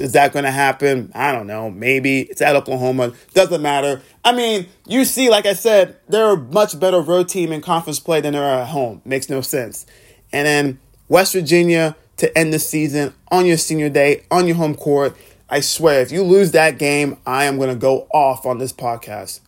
Is 0.00 0.12
that 0.12 0.32
going 0.32 0.44
to 0.44 0.50
happen? 0.50 1.12
I 1.14 1.32
don't 1.32 1.46
know. 1.46 1.70
Maybe 1.70 2.22
it's 2.22 2.40
at 2.40 2.56
Oklahoma. 2.56 3.12
Doesn't 3.34 3.62
matter. 3.62 4.02
I 4.24 4.32
mean, 4.32 4.66
you 4.86 5.04
see, 5.04 5.28
like 5.30 5.46
I 5.46 5.52
said, 5.52 5.96
they're 6.08 6.32
a 6.32 6.36
much 6.36 6.78
better 6.78 7.00
road 7.00 7.28
team 7.28 7.52
in 7.52 7.60
conference 7.60 7.98
play 8.00 8.20
than 8.20 8.32
they 8.32 8.38
are 8.38 8.60
at 8.60 8.68
home. 8.68 9.02
Makes 9.04 9.28
no 9.28 9.40
sense. 9.40 9.86
And 10.32 10.46
then 10.46 10.80
West 11.08 11.32
Virginia 11.34 11.96
to 12.16 12.36
end 12.38 12.52
the 12.52 12.58
season 12.58 13.14
on 13.30 13.46
your 13.46 13.56
senior 13.56 13.88
day 13.88 14.24
on 14.30 14.46
your 14.46 14.56
home 14.56 14.74
court. 14.74 15.16
I 15.48 15.60
swear, 15.60 16.00
if 16.00 16.10
you 16.10 16.22
lose 16.22 16.52
that 16.52 16.78
game, 16.78 17.18
I 17.26 17.44
am 17.44 17.56
going 17.56 17.68
to 17.68 17.76
go 17.76 18.06
off 18.14 18.46
on 18.46 18.58
this 18.58 18.72
podcast. 18.72 19.40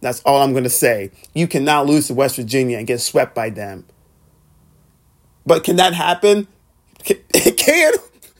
That's 0.00 0.22
all 0.22 0.42
I'm 0.42 0.52
going 0.52 0.64
to 0.64 0.70
say. 0.70 1.10
You 1.34 1.46
cannot 1.48 1.86
lose 1.86 2.06
to 2.06 2.14
West 2.14 2.36
Virginia 2.36 2.78
and 2.78 2.86
get 2.86 3.00
swept 3.00 3.34
by 3.34 3.50
them. 3.50 3.84
But 5.44 5.64
can 5.64 5.76
that 5.76 5.94
happen? 5.94 6.46
It 7.34 7.56
can. 7.56 7.94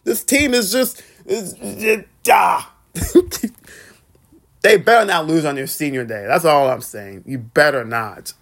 This 0.05 0.25
team 0.25 0.55
is 0.55 0.73
just. 0.73 1.03
Ah. 2.31 2.75
they 4.63 4.77
better 4.77 5.07
not 5.07 5.27
lose 5.27 5.45
on 5.45 5.55
their 5.55 5.67
senior 5.67 6.05
day. 6.05 6.27
That's 6.27 6.45
all 6.45 6.69
I'm 6.69 6.81
saying. 6.81 7.25
You 7.27 7.39
better 7.39 7.85
not. 7.85 8.33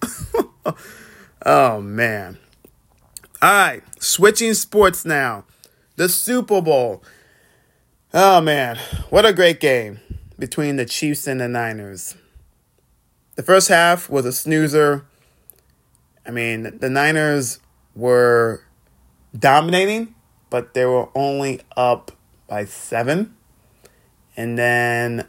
oh, 1.46 1.81
man. 1.81 2.38
All 3.42 3.51
right. 3.51 3.83
Switching 4.03 4.55
sports 4.55 5.05
now. 5.05 5.44
The 5.96 6.09
Super 6.09 6.61
Bowl. 6.61 7.03
Oh, 8.14 8.40
man. 8.40 8.79
What 9.11 9.27
a 9.27 9.33
great 9.33 9.61
game 9.61 10.01
between 10.38 10.77
the 10.77 10.87
Chiefs 10.87 11.27
and 11.27 11.40
the 11.40 11.49
Niners. 11.49 12.16
The 13.37 13.42
first 13.42 13.68
half 13.68 14.09
was 14.09 14.25
a 14.25 14.33
snoozer. 14.33 15.07
I 16.27 16.31
mean, 16.31 16.79
the 16.79 16.90
Niners 16.90 17.61
were 17.94 18.62
dominating, 19.38 20.14
but 20.51 20.75
they 20.75 20.87
were 20.87 21.09
only 21.14 21.61
up 21.77 22.12
by 22.47 22.65
seven. 22.65 23.35
And 24.37 24.59
then 24.59 25.27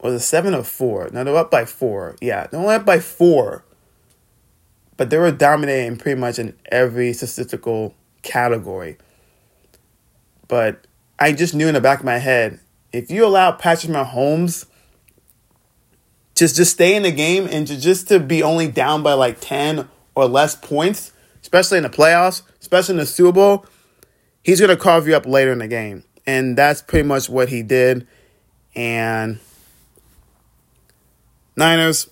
was 0.00 0.14
it 0.14 0.24
seven 0.24 0.54
or 0.54 0.62
four? 0.62 1.08
No, 1.12 1.24
they 1.24 1.30
were 1.30 1.38
up 1.38 1.50
by 1.50 1.64
four. 1.64 2.16
Yeah, 2.20 2.46
they 2.46 2.58
were 2.58 2.72
up 2.72 2.84
by 2.84 3.00
four. 3.00 3.64
But 4.96 5.10
they 5.10 5.18
were 5.18 5.30
dominating 5.30 5.96
pretty 5.96 6.20
much 6.20 6.38
in 6.38 6.56
every 6.70 7.12
statistical 7.12 7.94
category. 8.22 8.96
But 10.48 10.86
I 11.18 11.32
just 11.32 11.54
knew 11.54 11.68
in 11.68 11.74
the 11.74 11.80
back 11.80 12.00
of 12.00 12.04
my 12.04 12.18
head, 12.18 12.60
if 12.92 13.10
you 13.10 13.24
allow 13.26 13.52
Patrick 13.52 13.92
Mahomes 13.92 14.66
just 16.34 16.56
just 16.56 16.72
stay 16.72 16.94
in 16.94 17.02
the 17.02 17.10
game 17.10 17.48
and 17.50 17.66
to 17.66 17.78
just 17.78 18.08
to 18.08 18.20
be 18.20 18.42
only 18.42 18.68
down 18.68 19.02
by 19.02 19.12
like 19.12 19.40
10 19.40 19.88
or 20.14 20.26
less 20.26 20.54
points, 20.54 21.12
especially 21.42 21.78
in 21.78 21.82
the 21.82 21.90
playoffs, 21.90 22.42
especially 22.60 22.94
in 22.94 22.98
the 22.98 23.06
Super 23.06 23.32
Bowl, 23.32 23.66
he's 24.42 24.60
going 24.60 24.70
to 24.70 24.76
carve 24.76 25.08
you 25.08 25.16
up 25.16 25.26
later 25.26 25.52
in 25.52 25.58
the 25.58 25.68
game. 25.68 26.04
And 26.26 26.56
that's 26.56 26.82
pretty 26.82 27.06
much 27.06 27.28
what 27.28 27.48
he 27.48 27.62
did. 27.62 28.06
And 28.74 29.40
Niners, 31.56 32.10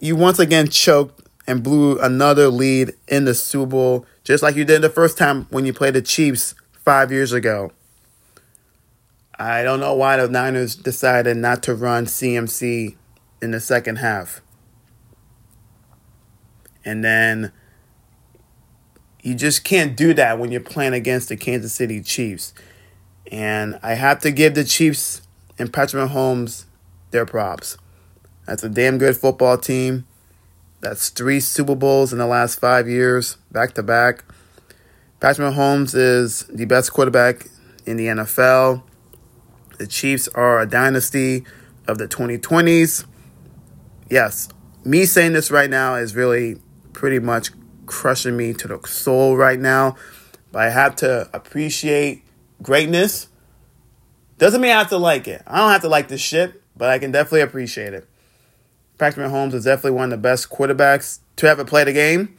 you 0.00 0.16
once 0.16 0.38
again 0.38 0.68
choked 0.68 1.22
and 1.46 1.62
blew 1.62 1.98
another 2.00 2.48
lead 2.48 2.94
in 3.08 3.24
the 3.24 3.34
Super 3.34 3.66
Bowl, 3.66 4.06
just 4.24 4.42
like 4.42 4.56
you 4.56 4.64
did 4.64 4.82
the 4.82 4.90
first 4.90 5.16
time 5.16 5.46
when 5.50 5.64
you 5.66 5.72
played 5.72 5.94
the 5.94 6.02
Chiefs 6.02 6.54
five 6.84 7.12
years 7.12 7.32
ago. 7.32 7.72
I 9.38 9.62
don't 9.62 9.80
know 9.80 9.94
why 9.94 10.16
the 10.16 10.28
Niners 10.28 10.76
decided 10.76 11.36
not 11.36 11.62
to 11.64 11.74
run 11.74 12.06
CMC 12.06 12.96
in 13.42 13.50
the 13.50 13.60
second 13.60 13.96
half. 13.96 14.40
And 16.84 17.04
then 17.04 17.52
you 19.24 19.34
just 19.34 19.64
can't 19.64 19.96
do 19.96 20.14
that 20.14 20.38
when 20.38 20.52
you're 20.52 20.60
playing 20.60 20.92
against 20.92 21.28
the 21.28 21.36
Kansas 21.36 21.72
City 21.72 22.00
Chiefs. 22.00 22.54
And 23.32 23.78
I 23.82 23.94
have 23.94 24.20
to 24.20 24.30
give 24.30 24.54
the 24.54 24.62
Chiefs 24.62 25.22
and 25.58 25.72
Patrick 25.72 26.08
Mahomes 26.08 26.66
their 27.10 27.26
props. 27.26 27.76
That's 28.46 28.62
a 28.62 28.68
damn 28.68 28.98
good 28.98 29.16
football 29.16 29.58
team. 29.58 30.06
That's 30.80 31.08
three 31.08 31.40
Super 31.40 31.74
Bowls 31.74 32.12
in 32.12 32.18
the 32.18 32.26
last 32.26 32.60
five 32.60 32.86
years, 32.86 33.38
back 33.50 33.72
to 33.74 33.82
back. 33.82 34.24
Patrick 35.18 35.52
Mahomes 35.52 35.94
is 35.94 36.44
the 36.44 36.66
best 36.66 36.92
quarterback 36.92 37.46
in 37.84 37.96
the 37.96 38.06
NFL. 38.06 38.82
The 39.78 39.88
Chiefs 39.88 40.28
are 40.28 40.60
a 40.60 40.66
dynasty 40.66 41.44
of 41.88 41.98
the 41.98 42.06
2020s 42.06 43.06
yes, 44.10 44.48
me 44.84 45.04
saying 45.04 45.32
this 45.32 45.50
right 45.50 45.70
now 45.70 45.96
is 45.96 46.14
really 46.14 46.56
pretty 46.92 47.18
much 47.18 47.50
crushing 47.86 48.36
me 48.36 48.52
to 48.54 48.68
the 48.68 48.80
soul 48.86 49.36
right 49.36 49.58
now. 49.58 49.96
But 50.52 50.62
I 50.62 50.70
have 50.70 50.96
to 50.96 51.28
appreciate 51.32 52.22
greatness. 52.62 53.28
Doesn't 54.38 54.60
mean 54.60 54.70
I 54.72 54.78
have 54.78 54.88
to 54.90 54.98
like 54.98 55.28
it. 55.28 55.42
I 55.46 55.58
don't 55.58 55.70
have 55.70 55.82
to 55.82 55.88
like 55.88 56.08
this 56.08 56.20
shit, 56.20 56.62
but 56.76 56.90
I 56.90 56.98
can 56.98 57.12
definitely 57.12 57.42
appreciate 57.42 57.94
it. 57.94 58.08
Patrick 58.98 59.26
Mahomes 59.26 59.54
is 59.54 59.64
definitely 59.64 59.92
one 59.92 60.04
of 60.04 60.10
the 60.10 60.16
best 60.18 60.50
quarterbacks 60.50 61.18
to 61.36 61.46
ever 61.46 61.64
play 61.64 61.84
the 61.84 61.92
game. 61.92 62.36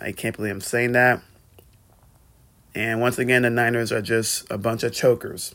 I 0.00 0.12
can't 0.12 0.36
believe 0.36 0.52
I'm 0.52 0.60
saying 0.60 0.92
that. 0.92 1.22
And 2.74 3.00
once 3.00 3.18
again, 3.18 3.42
the 3.42 3.50
Niners 3.50 3.92
are 3.92 4.00
just 4.00 4.50
a 4.50 4.56
bunch 4.56 4.82
of 4.82 4.92
chokers. 4.92 5.54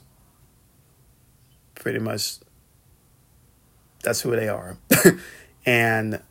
Pretty 1.75 1.99
much 1.99 2.37
that's 4.03 4.21
who 4.21 4.35
they 4.35 4.47
are. 4.47 4.77
and 5.65 6.21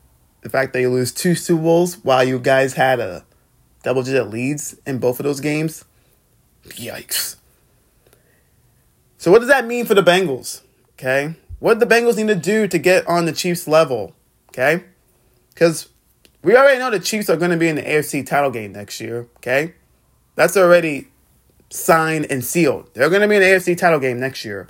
the 0.47 0.51
fact 0.51 0.73
that 0.73 0.81
you 0.81 0.89
lose 0.89 1.11
two 1.11 1.35
Super 1.35 1.61
Bowls 1.61 1.97
while 2.05 2.23
you 2.23 2.39
guys 2.39 2.75
had 2.75 3.01
a 3.01 3.25
double 3.83 4.05
digit 4.05 4.31
leads 4.31 4.77
in 4.87 4.99
both 4.99 5.19
of 5.19 5.25
those 5.25 5.41
games, 5.41 5.85
yikes. 6.69 7.35
So, 9.19 9.33
what 9.33 9.41
does 9.41 9.49
that 9.49 9.67
mean 9.67 9.87
for 9.87 9.95
the 9.95 10.05
Bengals? 10.05 10.61
Okay. 10.93 11.35
What 11.59 11.81
the 11.81 11.87
Bengals 11.87 12.17
need 12.17 12.29
to 12.29 12.37
do 12.37 12.69
to 12.69 12.79
get 12.79 13.05
on 13.09 13.25
the 13.25 13.33
Chiefs 13.33 13.67
level? 13.67 14.15
Okay. 14.51 14.85
Because 15.53 15.89
we 16.45 16.57
already 16.57 16.79
know 16.79 16.93
the 16.93 17.01
Chiefs 17.01 17.29
are 17.29 17.37
going 17.37 17.51
to 17.51 17.57
be 17.57 17.67
in 17.67 17.75
the 17.75 17.83
AFC 17.83 18.25
title 18.25 18.53
game 18.53 18.71
next 18.71 19.01
year. 19.01 19.27
Okay. 19.39 19.75
That's 20.37 20.57
already 20.57 21.09
signed 21.71 22.31
and 22.31 22.45
sealed. 22.45 22.89
They're 22.95 23.11
going 23.11 23.23
to 23.23 23.29
be 23.29 23.35
in 23.35 23.43
the 23.43 23.49
AFC 23.49 23.77
title 23.77 23.99
game 23.99 24.21
next 24.21 24.45
year. 24.45 24.69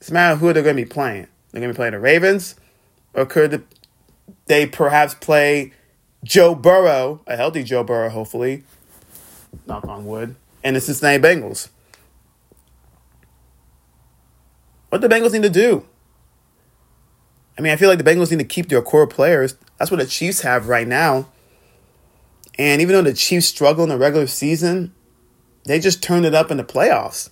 It's 0.00 0.10
a 0.10 0.12
matter 0.12 0.34
of 0.34 0.40
who 0.40 0.52
they're 0.52 0.62
going 0.62 0.76
to 0.76 0.82
be 0.82 0.88
playing. 0.88 1.28
They're 1.50 1.62
going 1.62 1.72
to 1.72 1.74
be 1.74 1.78
playing 1.78 1.92
the 1.92 1.98
Ravens, 1.98 2.56
or 3.14 3.24
could 3.24 3.64
they 4.46 4.66
perhaps 4.66 5.14
play 5.14 5.72
Joe 6.24 6.54
Burrow, 6.54 7.20
a 7.26 7.36
healthy 7.36 7.62
Joe 7.62 7.84
Burrow, 7.84 8.08
hopefully, 8.08 8.64
knock 9.66 9.86
on 9.86 10.06
wood, 10.06 10.36
and 10.64 10.76
the 10.76 10.80
Cincinnati 10.80 11.22
Bengals. 11.22 11.68
What 14.88 15.00
the 15.00 15.08
Bengals 15.08 15.32
need 15.32 15.42
to 15.42 15.50
do? 15.50 15.84
I 17.58 17.60
mean, 17.60 17.72
I 17.72 17.76
feel 17.76 17.88
like 17.88 17.98
the 17.98 18.04
Bengals 18.04 18.30
need 18.30 18.38
to 18.38 18.44
keep 18.44 18.68
their 18.68 18.82
core 18.82 19.06
players. 19.06 19.56
That's 19.78 19.90
what 19.90 20.00
the 20.00 20.06
Chiefs 20.06 20.40
have 20.42 20.68
right 20.68 20.86
now. 20.86 21.28
And 22.58 22.80
even 22.80 22.94
though 22.94 23.02
the 23.02 23.14
Chiefs 23.14 23.46
struggle 23.46 23.84
in 23.84 23.90
the 23.90 23.98
regular 23.98 24.26
season, 24.26 24.94
they 25.64 25.78
just 25.78 26.02
turned 26.02 26.24
it 26.24 26.34
up 26.34 26.50
in 26.50 26.56
the 26.56 26.64
playoffs. 26.64 27.28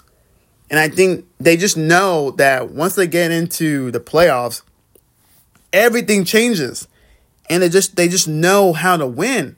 And 0.68 0.78
I 0.80 0.88
think 0.88 1.26
they 1.38 1.56
just 1.56 1.76
know 1.76 2.32
that 2.32 2.70
once 2.70 2.96
they 2.96 3.06
get 3.06 3.30
into 3.30 3.90
the 3.92 4.00
playoffs, 4.00 4.62
everything 5.72 6.24
changes. 6.24 6.88
And 7.48 7.62
they 7.62 7.68
just 7.68 7.96
they 7.96 8.08
just 8.08 8.28
know 8.28 8.72
how 8.72 8.96
to 8.96 9.06
win. 9.06 9.56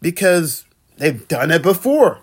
Because 0.00 0.64
they've 0.96 1.26
done 1.28 1.50
it 1.50 1.62
before. 1.62 2.20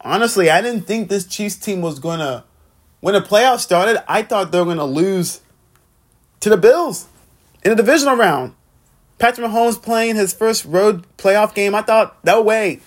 Honestly, 0.00 0.50
I 0.50 0.62
didn't 0.62 0.86
think 0.86 1.08
this 1.08 1.26
Chiefs 1.26 1.56
team 1.56 1.80
was 1.80 1.98
going 1.98 2.20
to 2.20 2.44
when 3.00 3.14
the 3.14 3.20
playoffs 3.20 3.60
started, 3.60 4.02
I 4.10 4.22
thought 4.22 4.50
they 4.50 4.58
were 4.58 4.64
going 4.64 4.78
to 4.78 4.84
lose 4.84 5.40
to 6.40 6.48
the 6.48 6.56
Bills 6.56 7.06
in 7.62 7.70
the 7.70 7.76
divisional 7.76 8.16
round. 8.16 8.54
Patrick 9.18 9.48
Mahomes 9.48 9.82
playing 9.82 10.16
his 10.16 10.32
first 10.32 10.64
road 10.64 11.04
playoff 11.16 11.54
game. 11.54 11.74
I 11.74 11.82
thought, 11.82 12.22
no 12.24 12.42
way. 12.42 12.80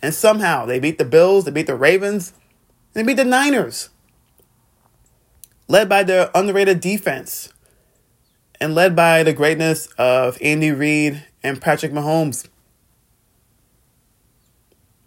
And 0.00 0.14
somehow 0.14 0.66
they 0.66 0.80
beat 0.80 0.98
the 0.98 1.04
Bills, 1.04 1.44
they 1.44 1.50
beat 1.50 1.66
the 1.66 1.76
Ravens, 1.76 2.32
they 2.92 3.02
beat 3.02 3.16
the 3.16 3.24
Niners. 3.24 3.90
Led 5.72 5.88
by 5.88 6.02
their 6.02 6.30
underrated 6.34 6.82
defense 6.82 7.50
and 8.60 8.74
led 8.74 8.94
by 8.94 9.22
the 9.22 9.32
greatness 9.32 9.86
of 9.96 10.36
Andy 10.42 10.70
Reid 10.70 11.24
and 11.42 11.62
Patrick 11.62 11.92
Mahomes. 11.92 12.46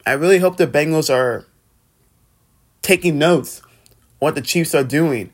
I 0.08 0.14
really 0.14 0.40
hope 0.40 0.58
the 0.58 0.66
Bengals 0.66 1.14
are 1.14 1.46
taking 2.82 3.20
notes 3.20 3.62
what 4.18 4.34
the 4.34 4.42
Chiefs 4.42 4.74
are 4.74 4.84
doing. 4.84 5.32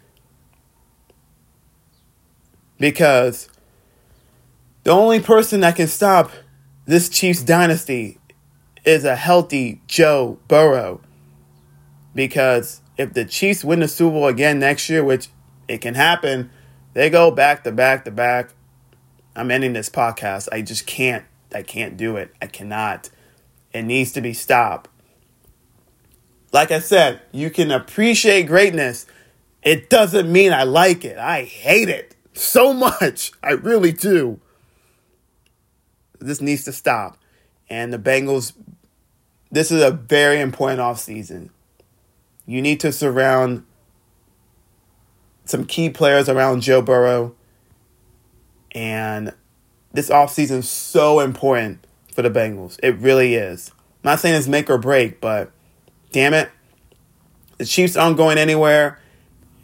Because 2.77 3.47
the 4.83 4.91
only 4.91 5.21
person 5.21 5.61
that 5.61 5.77
can 5.77 5.87
stop 5.87 6.29
this 6.83 7.07
Chiefs 7.07 7.41
dynasty 7.41 8.17
is 8.83 9.05
a 9.05 9.15
healthy 9.15 9.81
Joe 9.87 10.39
Burrow. 10.49 10.99
Because 12.13 12.80
if 12.97 13.13
the 13.13 13.25
Chiefs 13.25 13.63
win 13.63 13.79
the 13.79 13.87
Super 13.87 14.11
Bowl 14.11 14.27
again 14.27 14.59
next 14.59 14.89
year, 14.89 15.03
which 15.03 15.29
it 15.67 15.79
can 15.79 15.95
happen, 15.95 16.51
they 16.93 17.09
go 17.09 17.31
back 17.31 17.63
to 17.63 17.71
back 17.71 18.05
to 18.05 18.11
back. 18.11 18.53
I'm 19.35 19.51
ending 19.51 19.73
this 19.73 19.89
podcast. 19.89 20.49
I 20.51 20.61
just 20.61 20.85
can't. 20.85 21.25
I 21.53 21.63
can't 21.63 21.97
do 21.97 22.17
it. 22.17 22.33
I 22.41 22.47
cannot. 22.47 23.09
It 23.73 23.83
needs 23.83 24.11
to 24.13 24.21
be 24.21 24.33
stopped. 24.33 24.89
Like 26.51 26.71
I 26.71 26.79
said, 26.79 27.21
you 27.31 27.49
can 27.49 27.71
appreciate 27.71 28.43
greatness. 28.43 29.05
It 29.63 29.89
doesn't 29.89 30.31
mean 30.31 30.51
I 30.51 30.63
like 30.63 31.05
it. 31.05 31.17
I 31.17 31.43
hate 31.43 31.87
it 31.87 32.15
so 32.33 32.73
much. 32.73 33.31
I 33.43 33.51
really 33.51 33.91
do. 33.91 34.39
This 36.19 36.41
needs 36.41 36.65
to 36.65 36.73
stop. 36.73 37.17
And 37.69 37.93
the 37.93 37.97
Bengals, 37.97 38.53
this 39.49 39.71
is 39.71 39.81
a 39.81 39.91
very 39.91 40.41
important 40.41 40.81
offseason. 40.81 41.49
You 42.45 42.61
need 42.61 42.79
to 42.81 42.91
surround 42.91 43.65
some 45.45 45.65
key 45.65 45.89
players 45.89 46.29
around 46.29 46.61
Joe 46.61 46.81
Burrow. 46.81 47.35
And 48.71 49.33
this 49.93 50.09
offseason 50.09 50.59
is 50.59 50.69
so 50.69 51.19
important 51.19 51.85
for 52.13 52.21
the 52.21 52.29
Bengals. 52.29 52.79
It 52.81 52.97
really 52.97 53.35
is. 53.35 53.71
I'm 54.03 54.11
not 54.11 54.19
saying 54.19 54.35
it's 54.35 54.47
make 54.47 54.69
or 54.69 54.77
break, 54.77 55.21
but 55.21 55.51
damn 56.11 56.33
it. 56.33 56.49
The 57.57 57.65
Chiefs 57.65 57.95
aren't 57.95 58.17
going 58.17 58.37
anywhere. 58.37 58.99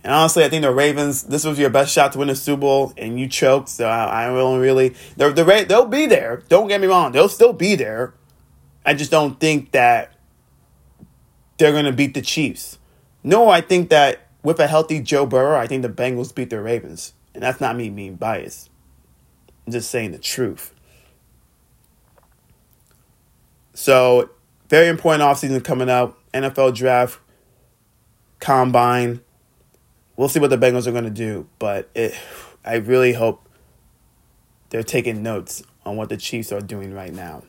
And 0.04 0.14
honestly, 0.14 0.44
I 0.44 0.50
think 0.50 0.62
the 0.62 0.72
Ravens, 0.72 1.24
this 1.24 1.44
was 1.44 1.58
your 1.58 1.70
best 1.70 1.92
shot 1.92 2.14
to 2.14 2.20
win 2.20 2.28
the 2.28 2.36
Super 2.36 2.62
Bowl, 2.62 2.94
and 2.98 3.20
you 3.20 3.28
choked. 3.28 3.70
So 3.70 3.88
I, 3.88 4.26
I 4.26 4.28
don't 4.28 4.60
really. 4.60 4.96
The, 5.18 5.32
the, 5.32 5.66
they'll 5.68 5.86
be 5.86 6.06
there. 6.06 6.44
Don't 6.50 6.68
get 6.68 6.80
me 6.80 6.88
wrong. 6.88 7.12
They'll 7.12 7.28
still 7.28 7.54
be 7.54 7.76
there. 7.76 8.14
I 8.86 8.94
just 8.94 9.12
don't 9.12 9.40
think 9.40 9.72
that 9.72 10.14
they're 11.58 11.72
going 11.72 11.86
to 11.86 11.94
beat 11.94 12.14
the 12.14 12.22
Chiefs. 12.22 12.78
No, 13.24 13.50
I 13.50 13.62
think 13.62 13.90
that 13.90 14.28
with 14.44 14.60
a 14.60 14.68
healthy 14.68 15.02
Joe 15.02 15.26
Burrow, 15.26 15.60
I 15.60 15.68
think 15.68 15.82
the 15.82 15.90
Bengals 15.90 16.34
beat 16.34 16.50
the 16.50 16.62
Ravens. 16.62 17.14
And 17.34 17.44
that's 17.44 17.60
not 17.60 17.76
me 17.76 17.90
being 17.90 18.16
biased. 18.16 18.70
I'm 19.66 19.74
just 19.74 19.92
saying 19.92 20.12
the 20.12 20.18
truth. 20.18 20.74
So, 23.74 24.30
very 24.70 24.88
important 24.88 25.24
offseason 25.24 25.64
coming 25.64 25.90
up. 25.90 26.18
NFL 26.34 26.76
draft, 26.76 27.20
combine. 28.40 29.22
We'll 30.16 30.30
see 30.30 30.40
what 30.40 30.50
the 30.50 30.58
Bengals 30.58 30.88
are 30.88 30.92
going 30.92 31.04
to 31.04 31.10
do, 31.10 31.48
but 31.60 31.90
it, 31.94 32.16
I 32.66 32.76
really 32.76 33.14
hope 33.14 33.48
they're 34.70 34.84
taking 34.84 35.22
notes 35.22 35.64
on 35.86 35.96
what 35.96 36.10
the 36.10 36.18
Chiefs 36.18 36.52
are 36.52 36.60
doing 36.60 36.94
right 36.94 37.14
now. 37.14 37.44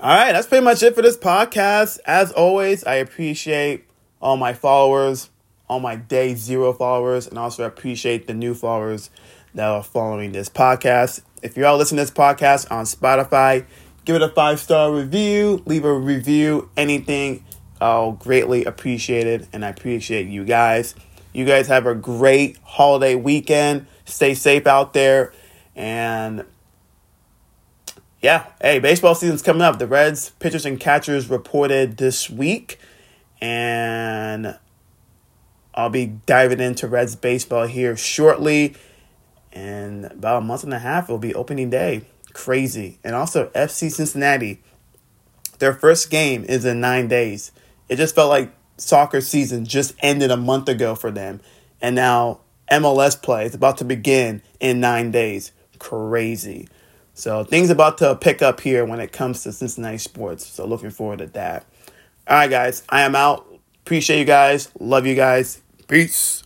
All 0.00 0.16
right, 0.16 0.30
that's 0.30 0.46
pretty 0.46 0.64
much 0.64 0.80
it 0.84 0.94
for 0.94 1.02
this 1.02 1.16
podcast. 1.16 1.98
As 2.06 2.30
always, 2.30 2.84
I 2.84 2.94
appreciate 2.94 3.84
all 4.22 4.36
my 4.36 4.52
followers, 4.54 5.28
all 5.68 5.80
my 5.80 5.96
day 5.96 6.36
zero 6.36 6.72
followers, 6.72 7.26
and 7.26 7.36
also 7.36 7.64
appreciate 7.64 8.28
the 8.28 8.34
new 8.34 8.54
followers 8.54 9.10
that 9.54 9.66
are 9.66 9.82
following 9.82 10.30
this 10.30 10.48
podcast. 10.48 11.22
If 11.42 11.56
you're 11.56 11.66
all 11.66 11.78
listening 11.78 11.96
to 11.96 12.02
this 12.04 12.12
podcast 12.12 12.70
on 12.70 12.84
Spotify, 12.84 13.64
give 14.04 14.14
it 14.14 14.22
a 14.22 14.28
five 14.28 14.60
star 14.60 14.92
review, 14.94 15.64
leave 15.66 15.84
a 15.84 15.92
review, 15.92 16.70
anything. 16.76 17.44
I'll 17.80 18.12
greatly 18.12 18.66
appreciate 18.66 19.26
it, 19.26 19.48
and 19.52 19.64
I 19.64 19.70
appreciate 19.70 20.28
you 20.28 20.44
guys. 20.44 20.94
You 21.32 21.44
guys 21.44 21.66
have 21.66 21.86
a 21.86 21.96
great 21.96 22.56
holiday 22.62 23.16
weekend. 23.16 23.88
Stay 24.04 24.34
safe 24.34 24.68
out 24.68 24.92
there, 24.92 25.32
and 25.74 26.44
yeah, 28.20 28.46
hey, 28.60 28.78
baseball 28.78 29.14
season's 29.14 29.42
coming 29.42 29.62
up. 29.62 29.78
The 29.78 29.86
Reds 29.86 30.30
pitchers 30.38 30.66
and 30.66 30.78
catchers 30.78 31.28
reported 31.28 31.96
this 31.96 32.28
week, 32.28 32.78
and 33.40 34.58
I'll 35.74 35.90
be 35.90 36.06
diving 36.26 36.60
into 36.60 36.88
Reds 36.88 37.16
baseball 37.16 37.66
here 37.66 37.96
shortly. 37.96 38.74
And 39.52 40.06
about 40.06 40.42
a 40.42 40.44
month 40.44 40.64
and 40.64 40.74
a 40.74 40.78
half, 40.78 41.04
it'll 41.04 41.18
be 41.18 41.34
opening 41.34 41.70
day 41.70 42.04
crazy. 42.38 42.98
And 43.02 43.16
also, 43.16 43.48
FC 43.48 43.90
Cincinnati, 43.90 44.62
their 45.58 45.74
first 45.74 46.08
game 46.08 46.44
is 46.44 46.64
in 46.64 46.80
nine 46.80 47.08
days. 47.08 47.50
It 47.88 47.96
just 47.96 48.14
felt 48.14 48.30
like 48.30 48.54
soccer 48.76 49.20
season 49.20 49.64
just 49.64 49.94
ended 49.98 50.30
a 50.30 50.36
month 50.36 50.68
ago 50.68 50.94
for 50.94 51.10
them. 51.10 51.40
And 51.80 51.96
now 51.96 52.40
MLS 52.70 53.20
play 53.20 53.46
is 53.46 53.54
about 53.54 53.78
to 53.78 53.84
begin 53.84 54.42
in 54.60 54.78
nine 54.78 55.10
days. 55.10 55.50
Crazy. 55.80 56.68
So 57.18 57.42
things 57.42 57.68
about 57.68 57.98
to 57.98 58.14
pick 58.14 58.42
up 58.42 58.60
here 58.60 58.84
when 58.84 59.00
it 59.00 59.10
comes 59.10 59.42
to 59.42 59.52
Cincinnati 59.52 59.98
sports. 59.98 60.46
So 60.46 60.64
looking 60.64 60.90
forward 60.90 61.18
to 61.18 61.26
that. 61.26 61.66
All 62.28 62.36
right, 62.36 62.48
guys, 62.48 62.84
I 62.88 63.02
am 63.02 63.16
out. 63.16 63.44
Appreciate 63.84 64.20
you 64.20 64.24
guys. 64.24 64.70
Love 64.78 65.04
you 65.04 65.16
guys. 65.16 65.60
Peace. 65.88 66.44